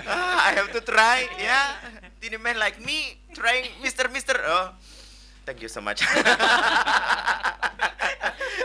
[0.08, 1.76] ah, I have to try ya.
[2.24, 4.40] Tiny man like me trying Mister Mister.
[4.40, 4.72] Oh,
[5.44, 6.04] thank you so much.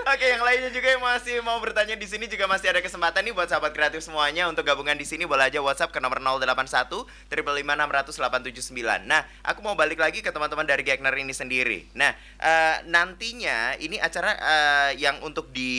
[0.05, 3.33] Oke, yang lainnya juga yang masih mau bertanya di sini juga masih ada kesempatan nih
[3.33, 9.09] buat sahabat kreatif semuanya untuk gabungan di sini boleh aja WhatsApp ke nomor 081 556
[9.09, 11.89] Nah, aku mau balik lagi ke teman-teman dari Gagner ini sendiri.
[11.97, 15.73] Nah, eh, nantinya ini acara eh, yang untuk di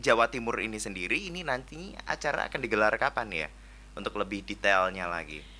[0.00, 3.48] Jawa Timur ini sendiri ini nanti acara akan digelar kapan ya?
[3.92, 5.57] Untuk lebih detailnya lagi.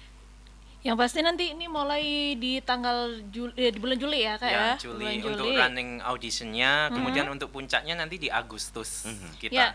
[0.78, 4.58] Yang pasti nanti ini mulai di tanggal Juli, eh, di bulan Juli ya kak ya.
[4.58, 5.58] ya, Juli Bulan untuk Juli.
[5.58, 9.02] running auditionnya, kemudian untuk puncaknya nanti di Agustus
[9.42, 9.74] kita.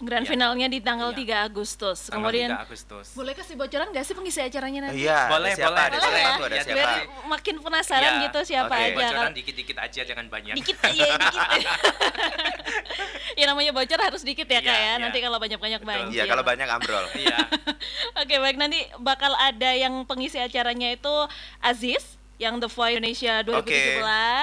[0.00, 0.30] grand Ya.
[0.30, 1.42] finalnya di tanggal Iya.
[1.42, 1.98] 3 Agustus.
[2.06, 3.06] Tanggal Kemudian 3 Agustus.
[3.12, 5.00] boleh kasih bocoran nggak sih pengisi acaranya nanti?
[5.00, 5.68] Iya, Boleh, siapa?
[5.68, 5.82] boleh.
[5.82, 6.28] Ada Boleh siapa ya?
[6.38, 6.74] Ada siapa?
[6.74, 6.90] biar
[7.26, 8.84] makin penasaran Ya, gitu siapa oke.
[8.84, 8.94] aja.
[8.94, 10.54] Bocoran dikit-dikit aja, jangan banyak.
[10.54, 11.40] dikit ya dikit
[13.38, 14.94] ya namanya bocor harus dikit ya kak Iya, ya iya.
[14.98, 17.04] nanti kalau banyak banyak banjir Iya, kalau banyak ambrol.
[17.14, 17.38] Iya.
[18.20, 21.14] oke baik nanti bakal ada yang pengisi acaranya itu
[21.60, 23.82] Aziz yang The Voice Indonesia 2017 Oke,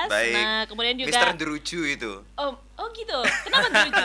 [0.05, 0.33] baik.
[0.35, 2.11] nah kemudian juga Mister Drucu itu.
[2.35, 4.03] oh oh gitu kenapa Druju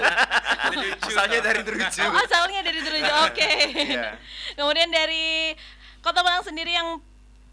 [1.11, 2.01] Asalnya dari Drucu.
[2.01, 3.53] oh asalnya dari Druju oke
[3.91, 4.09] Iya.
[4.55, 5.59] kemudian dari
[5.99, 7.03] Kota Malang sendiri yang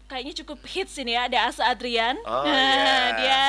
[0.06, 3.12] kayaknya cukup hits ini ya ada Asa Adrian Oh, iya.
[3.14, 3.42] dia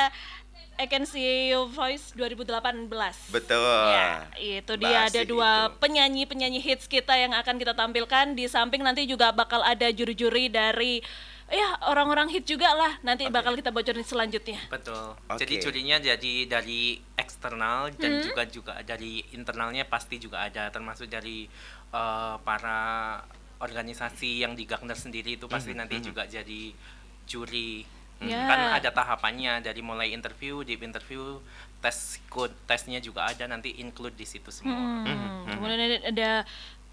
[0.76, 1.22] I Can See
[1.52, 2.88] Your Voice 2018
[3.30, 3.84] Betul.
[3.92, 5.76] Ya, itu dia ada dua itu.
[5.78, 8.32] penyanyi-penyanyi hits kita yang akan kita tampilkan.
[8.32, 11.04] Di samping nanti juga bakal ada juri-juri dari
[11.50, 12.98] ya orang-orang hit juga lah.
[13.02, 14.62] Nanti bakal kita bocorin selanjutnya.
[14.70, 15.18] Betul.
[15.28, 15.42] Oke.
[15.42, 17.98] Jadi jurinya jadi dari eksternal Hmm.
[17.98, 21.50] dan juga juga dari internalnya pasti juga ada termasuk dari
[21.90, 22.80] eh, para
[23.60, 26.04] organisasi yang di Gagner sendiri itu pasti Mhm, nanti mhm.
[26.06, 26.72] juga jadi
[27.26, 27.84] juri.
[28.20, 28.46] Ya.
[28.46, 31.40] Kan ada tahapannya dari mulai interview, deep interview,
[31.80, 35.08] tes code tesnya juga ada nanti include di situ semua.
[35.08, 36.30] Hmm, Kemudian ada, ada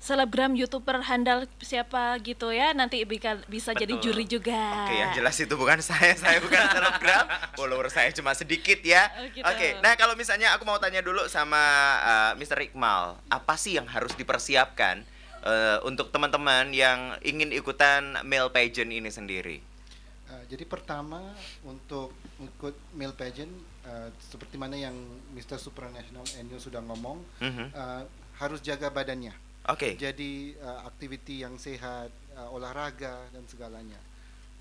[0.07, 4.05] selebgram youtuber handal siapa gitu ya nanti bisa bisa jadi Betul.
[4.15, 4.87] juri juga.
[4.87, 7.27] Oke, yang jelas itu bukan saya, saya bukan selebgram.
[7.59, 9.11] Follower saya cuma sedikit ya.
[9.19, 9.43] Oh, gitu.
[9.43, 11.59] Oke, nah kalau misalnya aku mau tanya dulu sama
[11.99, 12.71] uh, Mr.
[12.71, 15.03] Iqmal, apa sih yang harus dipersiapkan
[15.43, 19.59] uh, untuk teman-teman yang ingin ikutan male pageant ini sendiri?
[20.31, 21.19] Uh, jadi pertama
[21.67, 23.51] untuk ikut male pageant
[23.83, 24.95] uh, seperti mana yang
[25.35, 25.59] Mr.
[25.59, 27.75] Supranational Enyo sudah ngomong Mhm.
[27.75, 29.46] uh, harus jaga badannya.
[29.67, 29.99] Oke.
[29.99, 33.99] Jadi uh, aktiviti yang sehat, uh, olahraga dan segalanya.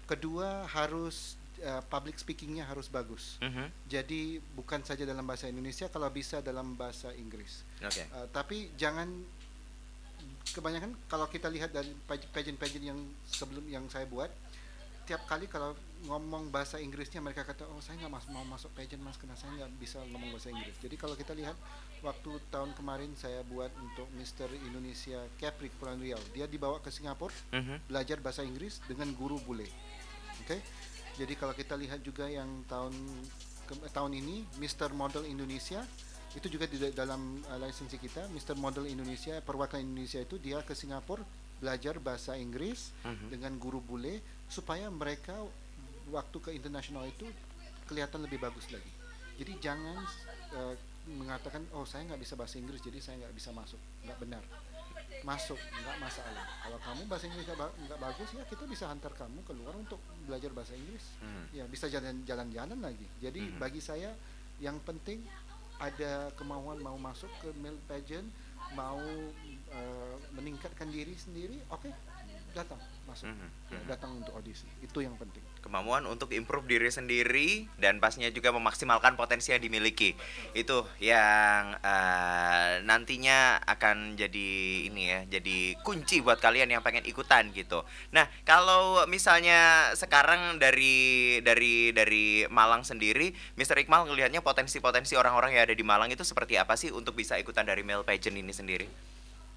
[0.10, 3.38] Kedua harus uh, public speakingnya harus bagus.
[3.42, 3.70] Mhm.
[3.86, 7.62] Jadi bukan saja dalam bahasa Indonesia, kalau bisa dalam bahasa Inggris.
[7.86, 8.06] Oke.
[8.10, 9.10] Uh, tapi jangan
[10.54, 13.00] kebanyakan kalau kita lihat dari page- pageant-pageant yang
[13.30, 14.30] sebelum yang saya buat,
[15.06, 19.02] tiap kali kalau ngomong bahasa Inggrisnya mereka kata oh saya nggak mas- mau masuk pageant
[19.02, 20.76] mas karena saya nggak bisa ngomong bahasa Inggris.
[20.80, 21.58] Jadi kalau kita lihat
[22.00, 27.34] waktu tahun kemarin saya buat untuk Mister Indonesia Capri Kepulauan Riau, dia dibawa ke Singapura
[27.52, 27.90] Mhm.
[27.90, 29.66] belajar bahasa Inggris dengan guru bule.
[30.42, 30.62] Oke.
[31.16, 32.94] Jadi kalau kita lihat juga yang tahun
[33.66, 35.82] ke- tahun ini Mister Model Indonesia
[36.36, 40.76] itu juga di dalam uh, lisensi kita Mister Model Indonesia perwakilan Indonesia itu dia ke
[40.76, 41.24] Singapura
[41.56, 43.28] belajar bahasa Inggris Mhm.
[43.32, 45.32] dengan guru bule supaya mereka
[46.08, 47.26] waktu ke internasional itu
[47.86, 48.92] kelihatan lebih bagus lagi.
[49.36, 50.00] Jadi jangan
[50.52, 50.76] uh,
[51.06, 54.42] mengatakan oh saya nggak bisa bahasa Inggris jadi saya nggak bisa masuk nggak benar
[55.22, 59.14] masuk nggak masalah kalau kamu bahasa Inggris nggak ba- nggak bagus ya kita bisa hantar
[59.14, 61.46] kamu keluar untuk belajar bahasa Inggris Hmm.
[61.52, 63.58] ya bisa jalan jalan-jalan lagi jadi Mhm.
[63.58, 64.18] bagi saya
[64.58, 65.22] yang penting
[65.78, 68.26] ada kemauan mau masuk ke male pageant
[68.74, 68.98] mau
[69.70, 71.90] uh, meningkatkan diri sendiri oke
[72.52, 73.48] datang masuk Mhm.
[73.72, 73.88] Ya, Mhm.
[73.90, 79.18] datang untuk audisi itu yang penting Kemampuan untuk improve diri sendiri dan pastinya juga memaksimalkan
[79.18, 80.14] potensi yang dimiliki.
[80.54, 84.50] Itu yang uh, nantinya akan jadi
[84.86, 87.82] ini ya, jadi kunci buat kalian yang pengen ikutan gitu.
[88.14, 93.82] Nah, kalau misalnya sekarang dari dari dari Malang sendiri, Mr.
[93.82, 97.66] Iqmal ngelihatnya potensi-potensi orang-orang yang ada di Malang itu seperti apa sih untuk bisa ikutan
[97.66, 98.86] dari male pageant ini sendiri?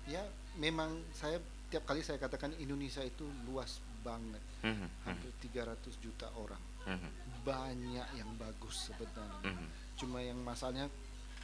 [0.08, 0.24] ya
[0.56, 1.36] memang saya
[1.68, 6.58] tiap kali saya katakan Indonesia itu luas banget Mhm, hampir 300 juta orang.
[6.88, 7.10] Mhm,
[7.44, 9.52] banyak yang bagus sebenarnya.
[9.54, 9.66] Mhm.
[9.98, 10.86] cuma yang masalahnya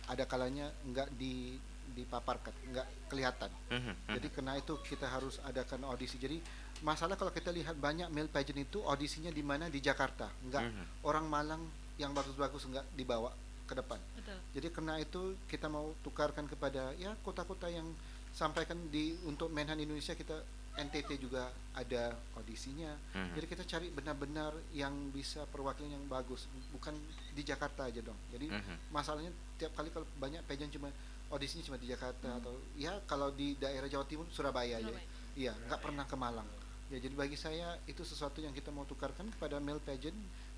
[0.07, 1.59] ada kalanya nggak di
[1.95, 3.51] dipaparkan nggak kelihatan.
[3.69, 4.15] Mhm, mhm.
[4.17, 6.17] jadi karena itu kita harus adakan audisi.
[6.17, 6.41] Jadi
[6.81, 9.69] masalah kalau kita lihat banyak male pageant itu audisinya di mana?
[9.69, 10.31] Di Jakarta.
[10.43, 10.85] Nggak Mhm.
[11.05, 11.63] orang Malang
[11.95, 13.31] yang bagus-bagus nggak dibawa
[13.65, 13.97] ke depan.
[14.17, 14.39] Betul.
[14.53, 17.89] jadi karena itu kita mau tukarkan kepada ya kota-kota yang
[18.35, 20.43] sampaikan di untuk Menhan Indonesia kita
[20.75, 22.91] NTT juga ada audisinya.
[23.15, 23.39] Mhm.
[23.39, 26.99] Jadi kita cari benar-benar yang bisa perwakilan yang bagus, bukan
[27.31, 28.19] di Jakarta aja dong.
[28.35, 28.91] Jadi Mhm.
[28.91, 30.91] masalahnya tiap kali kalau banyak pageant cuma
[31.31, 34.99] audisinya cuma di Jakarta atau ya kalau di daerah Jawa Timur Surabaya aja.
[35.39, 36.47] Iya, nggak pernah ke Malang.
[36.91, 40.15] Ya jadi bagi saya itu sesuatu yang kita mau tukarkan kepada male pageant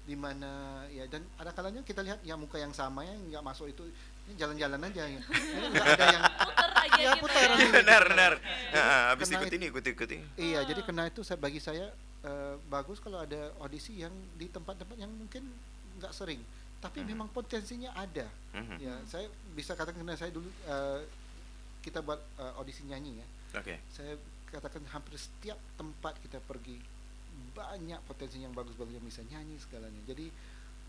[0.07, 0.49] di mana
[0.87, 3.83] ya dan ada kalanya kita lihat ya muka yang sama ya nggak masuk itu
[4.27, 5.21] ini jalan-jalan aja ya.
[5.23, 7.67] Ini nggak ada yang Puter aja ya gitu putar ya.
[7.83, 8.33] benar benar.
[8.71, 10.27] Nah, habis karena ikut ini ikut ikut ini.
[10.35, 11.91] Iya, jadi karena itu saya bagi saya
[12.23, 15.47] eh, bagus kalau ada audisi yang di tempat-tempat yang mungkin
[15.99, 16.43] nggak sering,
[16.79, 17.07] tapi Mhm.
[17.07, 18.27] memang potensinya ada.
[18.51, 18.77] Mhm.
[18.83, 21.01] Ya, saya bisa katakan karena saya dulu eh,
[21.83, 23.27] kita buat eh, audisi nyanyi ya.
[23.59, 23.79] Oke.
[23.91, 26.79] Saya katakan hampir setiap tempat kita pergi
[27.57, 30.05] banyak potensi yang bagus-bagus yang bisa nyanyi segalanya.
[30.05, 30.29] Jadi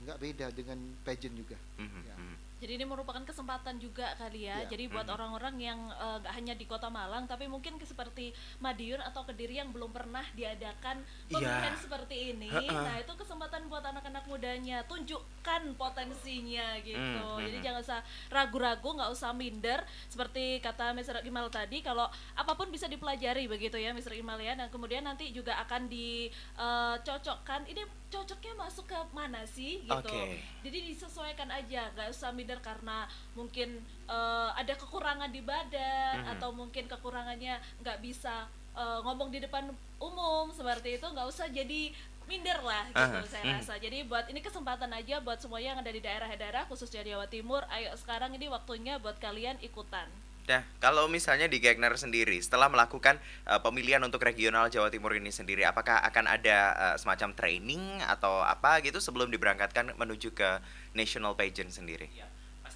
[0.04, 1.58] nggak beda dengan pageant juga.
[1.80, 2.16] Mhm, Ya.
[2.20, 2.38] mhm.
[2.58, 4.62] Jadi ini merupakan kesempatan juga kali ya.
[4.62, 4.70] Iya.
[4.70, 8.98] Jadi buat orang-orang yang eh, nggak hanya di Kota Malang, tapi mungkin ke- seperti Madiun
[9.00, 11.80] atau Kediri yang belum pernah diadakan pemilihan Iya.
[11.80, 12.48] seperti ini.
[12.48, 12.72] Heeh.
[12.72, 16.98] Nah itu kesempatan buat anak-anak mudanya, tunjukkan potensinya gitu.
[17.28, 19.80] Mhm, Jadi jangan usah ragu-ragu, nggak usah minder.
[20.08, 21.22] Seperti kata Mr.
[21.24, 24.16] Imal tadi, kalau apa pun bisa dipelajari begitu ya, Mr.
[24.16, 24.56] Imal ya.
[24.56, 27.68] Dan kemudian nanti juga akan dicocokkan.
[27.68, 29.92] Ini cocoknya masuk ke mana sih gitu.
[29.94, 30.40] Oke.
[30.64, 33.04] Jadi disesuaikan aja, nggak usah minder karena
[33.36, 36.32] mungkin eh, ada kekurangan di badan Mhm.
[36.40, 39.68] atau mungkin kekurangannya nggak bisa eh, ngomong di depan
[40.00, 41.92] umum seperti itu, nggak usah jadi
[42.28, 43.56] minder lah gitu Aha, saya mhm.
[43.58, 43.74] rasa.
[43.80, 47.64] Jadi buat ini kesempatan aja buat semuanya yang ada di daerah-daerah khususnya di Jawa Timur,
[47.72, 50.06] ayo sekarang ini waktunya buat kalian ikutan.
[50.48, 55.28] Nah, kalau misalnya di Gegner sendiri, setelah melakukan uh, pemilihan untuk regional Jawa Timur ini
[55.28, 60.64] sendiri, apakah akan ada uh, semacam training atau apa gitu sebelum diberangkatkan menuju ke
[60.96, 62.08] national pageant sendiri?
[62.16, 62.24] Ya,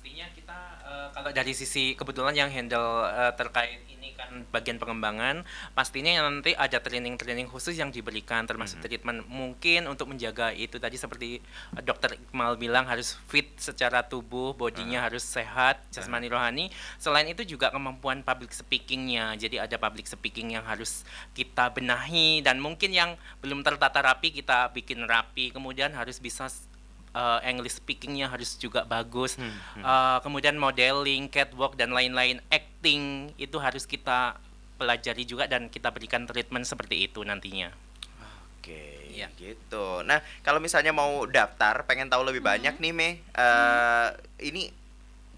[0.02, 5.46] pastinya kita eh, kalau dari sisi kebetulan yang handle eh, terkait ini kan bagian pengembangan,
[5.78, 8.84] pastinya nanti ada training-training khusus yang diberikan termasuk Mhm.
[8.90, 11.38] treatment mungkin untuk menjaga itu tadi seperti
[11.78, 16.74] eh, Dokter Iqmal bilang harus fit secara tubuh, bodinya harus sehat, jasmani rohani.
[16.98, 21.06] Selain itu juga kemampuan public speakingnya, jadi ada public speaking yang harus
[21.38, 23.14] kita benahi dan mungkin yang
[23.46, 26.50] belum tertata rapi kita bikin rapi, kemudian harus bisa
[27.14, 29.36] uh, English speakingnya harus juga bagus.
[29.36, 29.84] Hmm, hmm.
[29.84, 34.36] Uh, kemudian modeling, catwalk dan lain-lain, acting itu harus kita
[34.76, 37.70] pelajari juga dan kita berikan treatment seperti itu nantinya.
[38.58, 39.30] Oke, Iya.
[39.38, 40.06] gitu.
[40.06, 42.50] Nah, kalau misalnya mau daftar, pengen tahu lebih Mhm.
[42.50, 44.08] banyak nih, Mei, eh,
[44.46, 44.70] ini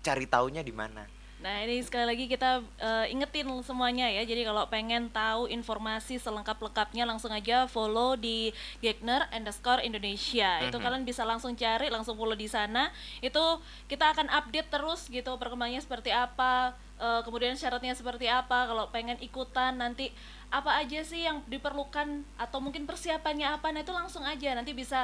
[0.03, 1.07] cari taunya di mana?
[1.43, 4.23] Nah ini sekali lagi kita eh, ingetin semuanya ya.
[4.23, 10.63] Jadi kalau pengen tahu informasi selengkap-lengkapnya langsung aja follow di Gegner underscore Indonesia.
[10.63, 10.83] Itu Mhm.
[10.87, 12.95] kalian bisa langsung cari, langsung follow di sana.
[13.19, 13.59] Itu
[13.91, 16.79] kita akan update terus gitu perkembangannya seperti apa.
[16.93, 18.63] eh, kemudian syaratnya seperti apa.
[18.63, 20.07] Kalau pengen ikutan nanti
[20.47, 23.75] apa aja sih yang diperlukan atau mungkin persiapannya apa.
[23.75, 25.03] Nah itu langsung aja nanti bisa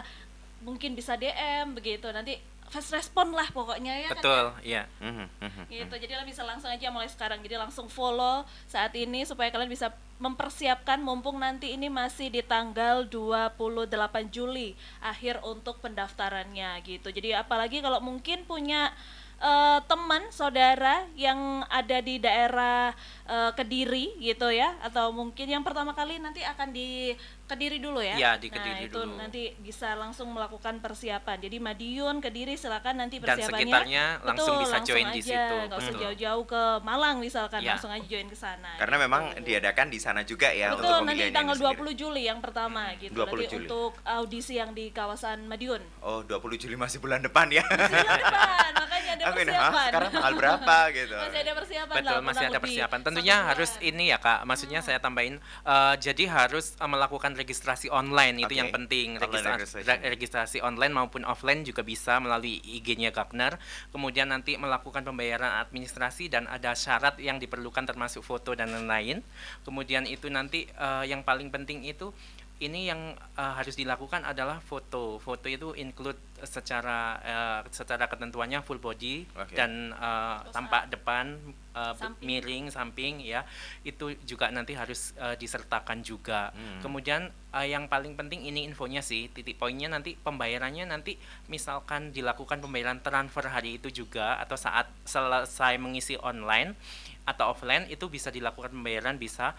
[0.63, 2.07] mungkin bisa DM begitu.
[2.07, 4.21] Nanti fast respon lah pokoknya ya kan ya?
[4.21, 4.83] Betul, iya.
[5.01, 9.25] Mhm, mhm, gitu jadi kalian bisa langsung aja mulai sekarang jadi langsung follow saat ini
[9.25, 9.89] supaya kalian bisa
[10.21, 13.89] mempersiapkan mumpung nanti ini masih di tanggal 28
[14.29, 18.91] Juli akhir untuk pendaftarannya gitu jadi apalagi kalau mungkin punya
[19.39, 22.91] eh, teman saudara yang ada di daerah
[23.25, 27.15] eh, Kediri gitu ya atau mungkin yang pertama kali nanti akan di
[27.49, 28.13] Kediri dulu ya.
[28.13, 29.17] Iya, di nah, Kediri itu dulu.
[29.17, 31.37] nanti bisa langsung melakukan persiapan.
[31.39, 33.57] Jadi Madiun, Kediri silakan nanti Dan persiapannya.
[33.65, 35.55] sekitarnya langsung bisa langsung join di aja, situ.
[35.65, 36.01] nggak usah Betul.
[36.05, 37.69] jauh-jauh ke Malang misalkan, Iya.
[37.73, 38.71] langsung aja join ke sana.
[38.77, 39.49] Karena memang gitu.
[39.49, 41.81] diadakan di sana juga ya untuk Betul, nanti pemilihan tanggal ini sendiri.
[41.81, 43.11] 20 Juli yang pertama gitu.
[43.11, 43.65] 20 nanti Juli.
[43.65, 45.81] untuk audisi yang di kawasan Madiun.
[46.01, 47.65] Oh, 20 Juli masih bulan depan ya.
[47.65, 49.87] Bulan depan, makanya ada Aku ini, "Hah, persiapan.
[49.89, 51.17] sekarang tanggal berapa gitu.
[51.17, 52.99] Masih ada persiapan Betul, lah, masih ada persiapan.
[53.01, 54.39] Tentunya harus ini ya kak.
[54.43, 58.59] Maksudnya saya tambahin, eh, jadi harus eh, melakukan registrasi online itu Oke.
[58.59, 59.15] yang penting.
[59.15, 63.55] Online Registrasi, registrasi online maupun offline juga bisa melalui IG-nya Gagner.
[63.95, 69.23] Kemudian nanti melakukan pembayaran administrasi dan ada syarat yang diperlukan termasuk foto dan lain-lain.
[69.63, 72.11] Kemudian itu nanti eh, yang paling penting itu
[72.59, 75.15] ini yang eh, harus dilakukan adalah foto.
[75.23, 79.55] Foto itu include secara eh, secara ketentuannya full body Oke.
[79.55, 81.55] dan Close tampak depan be-
[81.95, 82.27] Samping.
[82.27, 83.47] miring samping ya.
[83.87, 86.51] Itu juga nanti harus eh, disertakan juga.
[86.51, 86.83] Hmm.
[86.83, 91.15] Kemudian eh, yang paling penting ini infonya sih titik poinnya nanti pembayarannya nanti
[91.47, 96.75] misalkan dilakukan pembayaran transfer hari itu juga atau saat selesai mengisi online
[97.23, 99.55] atau offline itu bisa dilakukan pembayaran bisa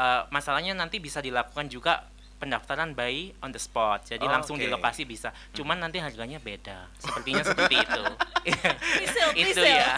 [0.00, 2.08] eh, masalahnya nanti bisa dilakukan juga
[2.40, 4.74] pendaftaran by on the spot jadi Oh, langsung di oke.
[4.74, 8.02] lokasi bisa cuman nanti harganya beda sepertinya seperti itu
[8.40, 9.68] Presale, itu presale.
[9.76, 9.92] ya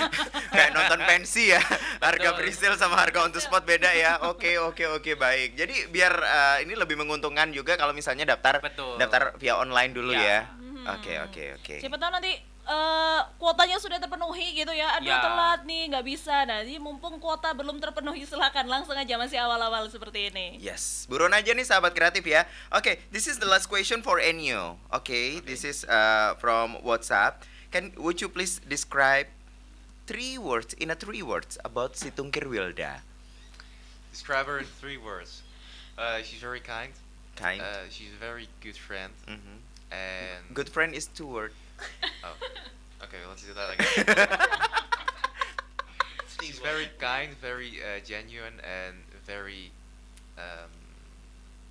[0.54, 1.62] Kayak nonton pensi ya.
[1.98, 4.18] Harga presale sama harga on the spot beda ya.
[4.24, 5.54] Oke, oke, oke, baik.
[5.54, 8.98] Jadi biar eh, ini lebih menguntungkan juga kalau misalnya daftar Betul.
[8.98, 10.22] daftar via online dulu Ya.
[10.22, 10.40] ya.
[10.52, 10.84] Mhm.
[10.90, 11.74] Oke, oke, oke.
[11.78, 12.32] Siapa tahu nanti
[12.64, 14.96] eh, kuotanya sudah terpenuhi gitu ya.
[14.96, 15.20] Aduh Ya.
[15.20, 16.44] telat nih, nggak bisa.
[16.44, 20.56] Nah, jadi mumpung kuota belum terpenuhi silakan langsung aja masih awal-awal seperti ini.
[20.58, 22.48] Yes, buruan aja nih sahabat kreatif ya.
[22.72, 24.80] Oke, this is the last question for Enyo.
[24.88, 27.44] Oke, this is uh, from WhatsApp.
[27.68, 29.26] Can would you please describe
[30.06, 33.02] three words in a three words about Situngkir Wilda?
[34.14, 35.42] Describe her in three words.
[35.98, 36.94] Uh, she's very kind.
[37.34, 37.60] Kind.
[37.60, 39.10] Uh, she's a very good friend.
[39.26, 39.58] Mhm.
[39.90, 41.50] And Good friend is two word.
[42.24, 42.36] Oh,
[43.04, 44.28] okay, let's do that again.
[46.40, 48.96] she's very kind, very uh, genuine, and
[49.26, 49.70] very.
[50.36, 50.70] Um,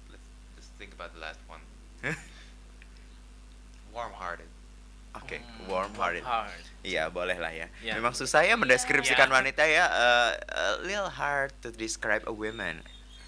[0.10, 0.24] let's,
[0.56, 1.60] let's think about about the last one.
[3.94, 4.48] Warm-hearted.
[5.14, 5.38] Oke,
[5.70, 6.26] warm hearted.
[6.26, 6.50] Hard.
[6.82, 7.70] Iya, boleh lah ya.
[7.86, 7.94] Ya.
[7.94, 9.36] Memang susah ya mendeskripsikan Iya.
[9.38, 9.86] wanita ya.
[9.86, 12.82] Uh, a little hard to describe a woman.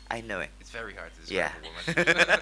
[0.09, 0.49] I know it.
[0.75, 1.55] Very hard to Iya.
[1.55, 1.83] describe a woman.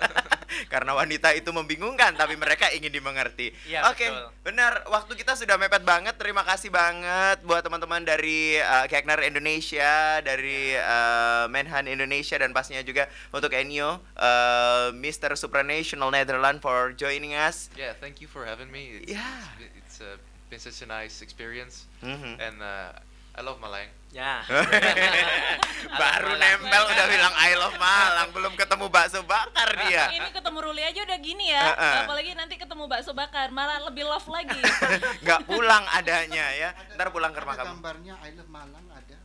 [0.74, 3.54] Karena wanita itu membingungkan, tapi mereka ingin dimengerti.
[3.64, 4.26] Iya, Oke, betul.
[4.44, 4.82] benar.
[4.88, 6.18] Waktu kita sudah mepet banget.
[6.18, 12.82] Terima kasih banget buat teman-teman dari uh, Kekner Indonesia, dari uh, Menhan Indonesia, dan pastinya
[12.82, 15.34] juga untuk Enyo, uh, Mr.
[15.34, 17.70] Supranational Netherlands for joining us.
[17.74, 18.98] yeah, thank you for having me.
[19.00, 19.22] It's, Yeah.
[19.22, 20.18] it's, been- it's uh,
[20.50, 22.34] been such a nice experience, Mhm.
[22.40, 22.94] and uh,
[23.34, 23.90] I love Malang.
[24.14, 24.46] Ya.
[26.02, 26.62] Baru Malang.
[26.62, 30.14] nempel udah bilang I love Malang, belum ketemu bakso bakar dia.
[30.14, 31.74] Ini ketemu Ruli aja udah gini ya,
[32.06, 34.62] apalagi nanti ketemu bakso bakar, malah lebih love lagi.
[35.26, 36.78] Nggak pulang adanya ya.
[36.94, 37.74] Ntar pulang ke rumah kamu.
[37.74, 39.18] gambarnya I love Malang ada.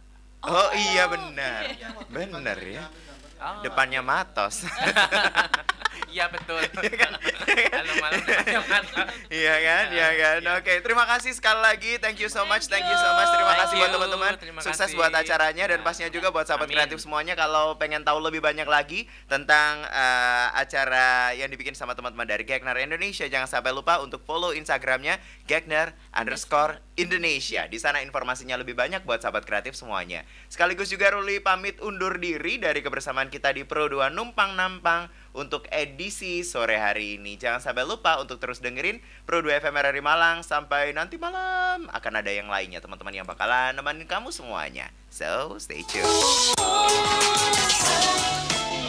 [0.48, 1.62] Oh iya benar.
[2.08, 2.88] Benar ya.
[3.38, 3.62] Oh.
[3.62, 4.62] Depannya matos.
[6.08, 6.58] Iya betul.
[6.78, 7.12] Iya kan?
[9.28, 9.84] Iya kan?
[9.92, 10.38] Iya kan?
[10.60, 11.92] Oke, terima kasih sekali lagi.
[12.00, 12.64] Thank you so much.
[12.66, 13.28] Thank you so much.
[13.28, 14.32] Terima Thank kasih buat teman-teman.
[14.64, 14.96] Sukses kasih.
[14.96, 15.84] buat acaranya dan Ya.
[15.84, 16.80] pastinya juga buat sahabat Amin.
[16.80, 22.24] kreatif semuanya kalau pengen tahu lebih banyak lagi tentang eh, acara yang dibikin sama teman-teman
[22.24, 27.68] dari Gagner Indonesia, jangan sampai lupa untuk follow Instagramnya Gagner underscore Indonesia.
[27.70, 30.24] Di sana informasinya lebih banyak buat sahabat kreatif semuanya.
[30.50, 35.06] Sekaligus juga Ruli pamit undur diri dari kebersamaan kita di Pro 2 Numpang Nampang
[35.36, 37.38] untuk edisi sore hari ini.
[37.38, 42.12] Jangan sampai lupa untuk terus dengerin Pro 2 FM RRI Malang sampai nanti malam akan
[42.18, 44.90] ada yang lainnya teman-teman yang bakalan nemenin kamu semuanya.
[45.12, 46.08] So, stay tuned.